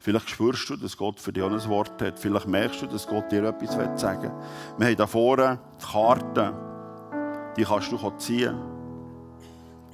Vielleicht 0.00 0.28
spürst 0.30 0.68
du, 0.68 0.76
dass 0.76 0.96
Gott 0.96 1.20
für 1.20 1.32
dich 1.32 1.44
auch 1.44 1.52
ein 1.52 1.68
Wort 1.68 2.02
hat. 2.02 2.18
Vielleicht 2.18 2.48
merkst 2.48 2.82
du, 2.82 2.86
dass 2.86 3.06
Gott 3.06 3.30
dir 3.30 3.44
etwas 3.44 4.00
sagen 4.00 4.22
will. 4.22 4.32
Wir 4.78 4.86
haben 4.88 4.96
hier 4.96 5.06
vorne 5.06 5.60
die 5.80 5.84
Karten. 5.84 6.52
Die 7.56 7.62
kannst 7.62 7.92
du 7.92 8.10
ziehen. 8.18 8.60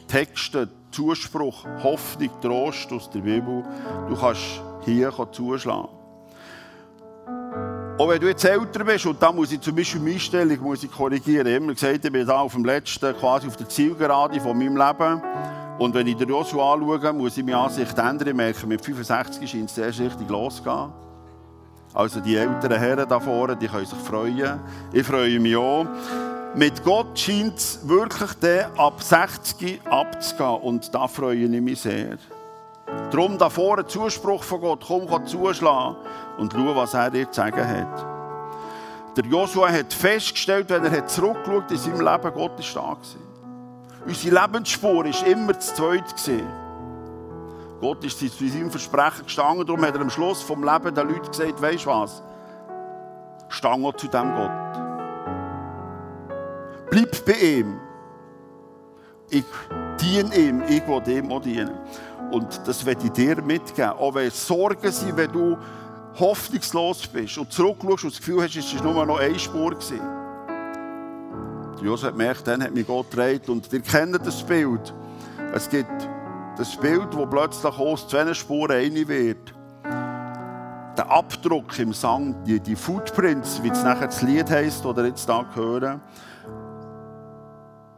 Texte, 0.09 0.71
Zuspruch, 0.93 1.65
Hoffnung, 1.83 2.31
Trost 2.41 2.93
aus 2.93 3.11
der 3.11 3.21
Bibel. 3.21 3.63
Du 4.09 4.17
kannst 4.17 4.63
hier 4.85 5.13
zuschlagen. 5.33 5.89
Auch 7.99 8.09
wenn 8.09 8.21
du 8.21 8.27
jetzt 8.27 8.45
älter 8.45 8.85
bist, 8.85 9.07
und 9.07 9.23
da 9.23 9.31
muss 9.31 9.53
ich 9.53 9.61
zum 9.61 9.77
Beispiel 9.77 10.01
meine 10.01 10.15
Einstellung 10.15 10.61
muss 10.61 10.83
ich 10.83 10.91
korrigieren. 10.91 11.47
Ich 11.47 11.55
habe 11.55 11.65
immer 11.65 11.75
gesagt, 11.75 12.05
ich 12.05 12.13
bin 12.13 12.27
da 12.27 12.41
auf 12.41 12.53
dem 12.53 12.65
letzten, 12.65 13.15
quasi 13.17 13.47
auf 13.47 13.57
der 13.57 13.69
Zielgerade 13.69 14.41
von 14.41 14.57
meinem 14.57 14.77
Leben. 14.77 15.23
Und 15.79 15.95
wenn 15.95 16.07
ich 16.07 16.17
den 16.17 16.29
Joshua 16.29 16.75
anschaue, 16.75 17.13
muss 17.13 17.37
ich 17.37 17.45
meine 17.45 17.59
Ansicht 17.59 17.97
ändern. 17.99 18.29
Ich 18.29 18.35
merke, 18.35 18.67
mit 18.67 18.85
65 18.85 19.51
scheint 19.51 19.71
es 19.71 19.79
erst 19.79 20.01
richtig 20.01 20.29
losgehen. 20.29 20.93
Also 21.95 22.21
die 22.21 22.37
älteren 22.37 22.79
Herren 22.79 23.09
da 23.09 23.21
vorne, 23.21 23.57
die 23.57 23.69
können 23.69 23.85
sich 23.85 23.99
freuen. 23.99 24.61
Ich 24.93 25.07
freue 25.07 25.39
mich 25.39 25.57
auch. 25.57 25.87
Mit 26.55 26.85
Gott 26.85 27.19
scheint 27.19 27.57
es 27.57 27.89
wirklich 27.89 28.31
dann 28.41 28.77
ab 28.77 29.03
60 29.03 29.81
abzugehen. 29.87 30.61
Und 30.61 30.95
da 30.95 31.09
freue 31.09 31.37
ich 31.37 31.61
mich 31.61 31.81
sehr. 31.81 32.19
Darum 33.11 33.39
da 33.39 33.49
vorne 33.49 33.87
Zuspruch 33.87 34.43
von 34.43 34.61
Gott. 34.61 34.85
Komm, 34.87 35.07
komm 35.07 35.27
zuschlagen 35.27 35.97
und 36.37 36.53
schau, 36.53 36.77
was 36.77 36.93
er 36.93 37.11
dir 37.11 37.31
zu 37.31 37.41
sagen 37.41 37.67
hat. 37.67 38.07
Der 39.17 39.25
Joshua 39.25 39.71
hat 39.71 39.93
festgestellt, 39.93 40.69
wenn 40.69 40.85
er 40.85 41.07
zurückgeschaut 41.07 41.71
in 41.71 41.77
seinem 41.77 42.01
Leben, 42.01 42.35
Gott 42.35 42.59
ist 42.59 42.77
da 42.77 42.95
gewesen. 42.95 43.21
Unsere 44.07 44.43
Lebensspur 44.43 45.05
war 45.05 45.27
immer 45.27 45.59
zu 45.59 45.75
zweit. 45.75 46.05
Gott 47.81 48.05
ist 48.05 48.19
zu 48.19 48.29
seinem 48.29 48.71
Versprechen 48.71 49.25
gestanden, 49.25 49.67
darum 49.67 49.85
hat 49.85 49.95
er 49.95 50.01
am 50.01 50.11
Schluss 50.11 50.43
vom 50.43 50.65
Leben 50.65 50.95
den 50.95 51.09
Leuten 51.09 51.31
gesagt, 51.31 51.61
weisst 51.61 51.85
du 51.85 51.91
was? 51.91 52.23
Stang 53.49 53.91
zu 53.97 54.07
dem 54.07 54.35
Gott. 54.35 54.62
Bleib 56.93 57.25
bei 57.25 57.33
ihm. 57.33 57.81
Ich 59.31 59.47
diene 59.99 60.35
ihm, 60.37 60.63
ich 60.69 60.87
will 60.87 61.09
ihm 61.09 61.33
auch 61.33 61.41
dienen. 61.41 61.71
Und 62.31 62.61
das 62.67 62.85
werde 62.85 63.07
ich 63.07 63.13
dir 63.13 63.41
mitgeben. 63.41 63.93
Auch 63.93 64.15
wenn 64.15 64.31
Sorgen 64.31 64.93
sind, 64.93 65.17
wenn 65.17 65.33
du 65.33 65.57
hoffnungslos 66.21 67.07
bist 67.07 67.39
und 67.39 67.51
zurückschaust 67.51 68.05
und 68.05 68.13
das 68.13 68.19
Gefühl 68.19 68.43
hast, 68.43 68.57
es 68.57 68.75
war 68.75 68.93
nur 68.93 69.07
noch 69.07 69.19
eine 69.19 69.39
Spur. 69.39 69.75
Josef 71.81 72.09
hat 72.09 72.13
gemerkt, 72.13 72.47
dann 72.47 72.63
hat 72.63 72.75
mich 72.75 72.87
Gott 72.87 73.11
gedreht. 73.11 73.49
Und 73.49 73.73
ihr 73.73 73.81
kennt 73.81 74.27
das 74.27 74.43
Bild. 74.43 74.93
Es 75.55 75.71
gibt 75.71 76.09
das 76.59 76.77
Bild, 76.77 77.09
wo 77.17 77.25
plötzlich 77.25 77.79
aus 77.79 78.07
zwei 78.07 78.35
Spuren 78.35 78.77
eine 78.77 79.09
wird. 79.09 79.55
Der 80.99 81.11
Abdruck 81.11 81.79
im 81.79 81.95
Sang, 81.95 82.45
die, 82.45 82.61
die 82.61 82.77
Footprints, 82.77 83.63
wie 83.63 83.71
es 83.71 83.83
nachher 83.83 84.09
das 84.09 84.21
Lied 84.21 84.51
heisst, 84.51 84.85
oder 84.85 85.07
jetzt 85.07 85.27
da 85.27 85.47
hören. 85.55 86.03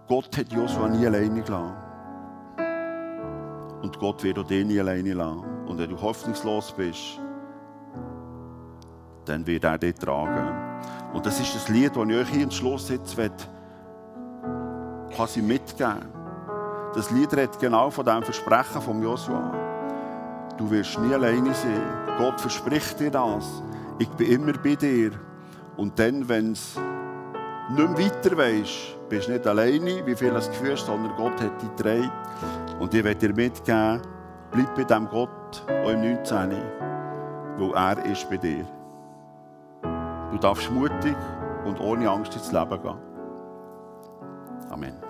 Gott 0.07 0.37
hat 0.37 0.53
Josua 0.53 0.89
nie 0.89 1.07
alleine 1.07 1.43
gelassen. 1.43 1.75
Und 3.83 3.99
Gott 3.99 4.23
wird 4.23 4.39
auch 4.39 4.47
dich 4.47 4.65
nie 4.65 4.79
alleine 4.79 5.15
lassen. 5.15 5.45
Und 5.67 5.79
wenn 5.79 5.91
du 5.91 6.01
hoffnungslos 6.01 6.73
bist, 6.73 7.21
dann 9.25 9.47
wird 9.47 9.65
er 9.65 9.79
dich 9.79 9.95
tragen. 9.95 10.75
Und 11.15 11.25
das 11.25 11.41
ist 11.41 11.55
das 11.55 11.69
Lied, 11.69 11.97
das 11.97 12.07
ich 12.07 12.17
euch 12.17 12.29
hier 12.29 12.43
ins 12.45 12.55
Schluss 12.55 12.89
jetzt 12.91 13.17
quasi 15.15 15.41
mitgeben. 15.41 16.09
Das 16.95 17.11
Lied 17.11 17.33
redet 17.33 17.59
genau 17.59 17.91
von 17.91 18.05
dem 18.05 18.23
Versprechen 18.23 18.83
von 18.83 19.03
Joshua. 19.03 19.53
Du 20.59 20.71
wirst 20.71 20.99
nie 20.99 21.15
alleine 21.15 21.55
sein. 21.55 21.83
Gott 22.19 22.41
verspricht 22.41 23.01
dir 23.01 23.11
das. 23.11 23.63
Ich 23.99 24.09
bin 24.11 24.31
immer 24.31 24.53
bei 24.53 24.77
dir. 24.77 25.13
Und 25.77 25.99
dann, 25.99 26.29
wenn 26.29 26.53
es 26.53 26.77
nicht 27.71 27.89
mehr 27.89 27.99
weiter 27.99 28.37
weisst, 28.37 29.09
bist 29.09 29.29
nicht 29.29 29.47
alleine, 29.47 30.05
wie 30.07 30.15
viel 30.15 30.31
das 30.31 30.49
Gefühl 30.49 30.77
sondern 30.77 31.17
Gott 31.17 31.41
hat 31.41 31.61
dich 31.63 31.75
getragen. 31.77 32.11
Und 32.79 32.93
ich 32.95 33.05
werde 33.05 33.29
dir 33.29 33.35
mitgeben, 33.35 34.03
bleib 34.51 34.75
bei 34.75 34.85
diesem 34.85 35.09
Gott 35.09 35.65
auch 35.69 35.91
im 35.91 36.01
19. 36.01 36.51
Weil 37.59 37.73
er 37.75 38.05
ist 38.05 38.29
bei 38.29 38.37
dir. 38.37 38.67
Du 40.31 40.39
darfst 40.39 40.71
mutig 40.71 41.17
und 41.65 41.81
ohne 41.81 42.11
Angst 42.11 42.35
ins 42.35 42.51
Leben 42.53 42.83
gehen. 42.83 42.99
Amen. 44.71 45.04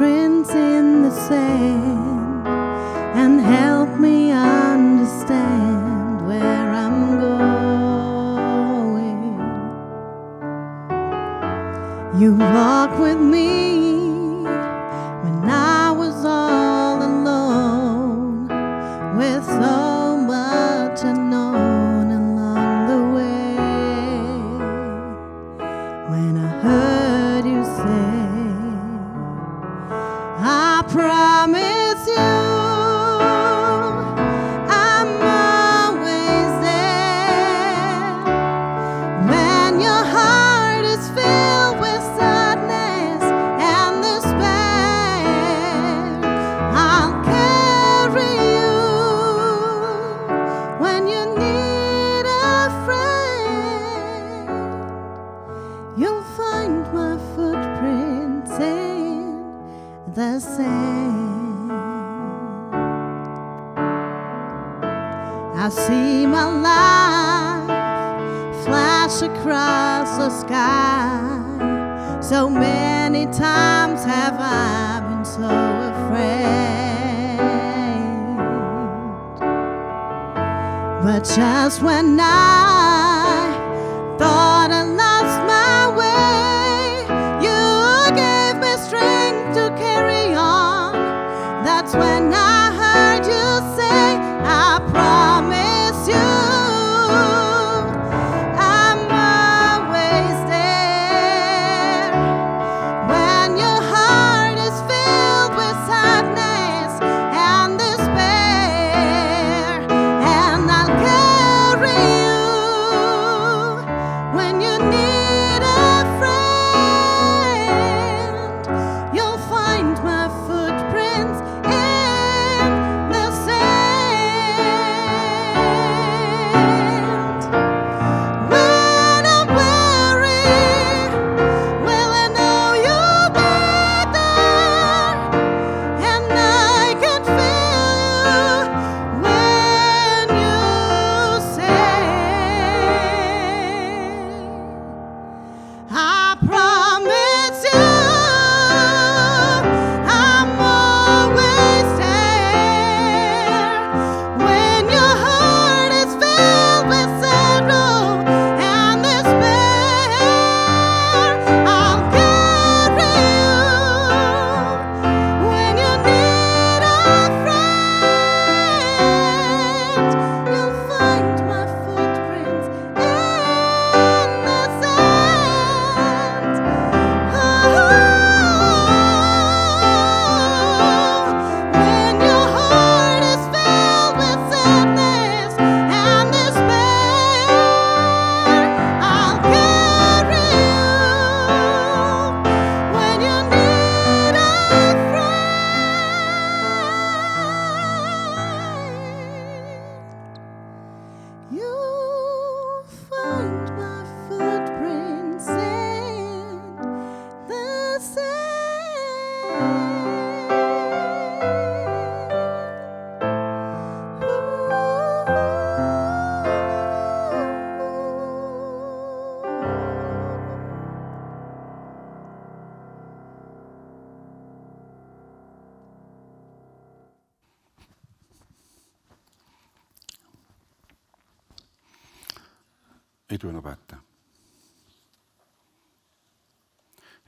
Footprints 0.00 0.48
in 0.54 1.02
the 1.02 1.10
sand, 1.10 1.79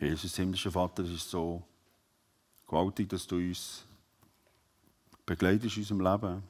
Jesus, 0.02 0.34
himmlischer 0.34 0.72
Vater, 0.72 1.04
es 1.04 1.10
ist 1.10 1.30
so 1.30 1.62
gewaltig, 2.66 3.08
dass 3.08 3.24
du 3.24 3.36
uns 3.36 3.84
begleitest 5.24 5.76
in 5.76 5.82
unserem 5.82 6.00
Leben. 6.00 6.42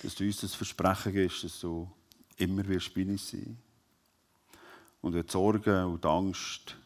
Dass 0.00 0.14
du 0.14 0.22
uns 0.22 0.40
das 0.40 0.54
Versprechen 0.54 1.12
gibst, 1.12 1.42
dass 1.42 1.58
du 1.58 1.90
immer 2.36 2.64
wirst 2.68 2.94
bei 2.94 3.02
uns 3.02 3.28
sein. 3.28 3.58
Und 5.02 5.14
wenn 5.14 5.26
die 5.26 5.32
Sorgen 5.32 5.86
und 5.86 6.04
die 6.04 6.08
Angst 6.08 6.76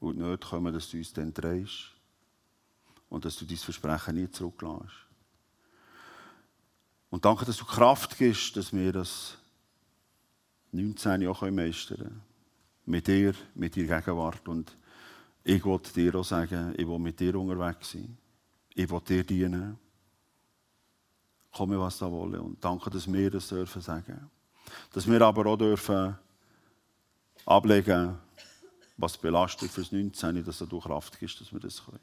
und 0.00 0.16
die 0.16 0.22
Nöte 0.22 0.48
kommen, 0.48 0.72
dass 0.72 0.90
du 0.90 0.96
uns 0.96 1.12
dann 1.12 1.34
drehst. 1.34 1.90
Und 3.10 3.26
dass 3.26 3.36
du 3.36 3.44
dein 3.44 3.58
Versprechen 3.58 4.14
nie 4.14 4.30
zurücklässt. 4.30 5.04
Und 7.10 7.26
danke, 7.26 7.44
dass 7.44 7.58
du 7.58 7.66
Kraft 7.66 8.16
gibst, 8.16 8.56
dass 8.56 8.72
wir 8.72 8.90
das 8.90 9.36
19 10.72 11.26
auch 11.28 11.42
meistern 11.42 11.98
können. 11.98 12.35
Mit 12.86 13.06
dir, 13.06 13.34
mit 13.54 13.76
deiner 13.76 14.00
Gegenwart. 14.00 14.48
Und 14.48 14.76
ich 15.44 15.64
will 15.64 15.80
dir 15.94 16.14
auch 16.14 16.24
sagen, 16.24 16.74
ich 16.76 16.86
will 16.86 16.98
mit 16.98 17.20
dir 17.20 17.34
unterwegs 17.34 17.92
sein. 17.92 18.16
Ich 18.74 18.88
will 18.90 19.00
dir 19.00 19.24
dienen. 19.24 19.78
Komme, 21.52 21.78
was 21.80 21.98
da 21.98 22.10
wolle. 22.10 22.40
Und 22.40 22.62
danke, 22.64 22.90
dass 22.90 23.10
wir 23.12 23.30
das 23.30 23.48
dürfen 23.48 23.82
sagen. 23.82 24.30
Dass 24.92 25.08
wir 25.08 25.20
aber 25.22 25.46
auch 25.46 25.56
dürfen 25.56 26.16
ablegen, 27.44 28.18
was 28.96 29.16
belastet 29.16 29.70
fürs 29.70 29.92
19, 29.92 30.44
dass 30.44 30.58
du 30.58 30.80
Kraft 30.80 31.18
gibst, 31.18 31.40
dass 31.40 31.52
wir 31.52 31.60
das 31.60 31.84
können. 31.84 32.00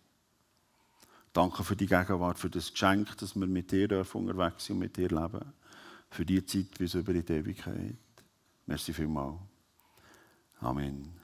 Danke 1.34 1.64
für 1.64 1.76
die 1.76 1.88
Gegenwart, 1.88 2.38
für 2.38 2.50
das 2.50 2.72
Geschenk, 2.72 3.18
dass 3.18 3.36
wir 3.36 3.48
mit 3.48 3.72
dir 3.72 3.88
dürfen 3.88 4.22
unterwegs 4.22 4.66
sind 4.66 4.76
und 4.76 4.82
mit 4.82 4.96
dir 4.96 5.10
leben. 5.10 5.54
Für 6.10 6.26
die 6.26 6.46
Zeit 6.46 6.78
bis 6.78 6.94
über 6.94 7.12
die 7.12 7.34
Ewigkeit. 7.34 7.98
Merci 8.68 8.94
vielmals. 8.94 9.53
Amen. 10.64 11.23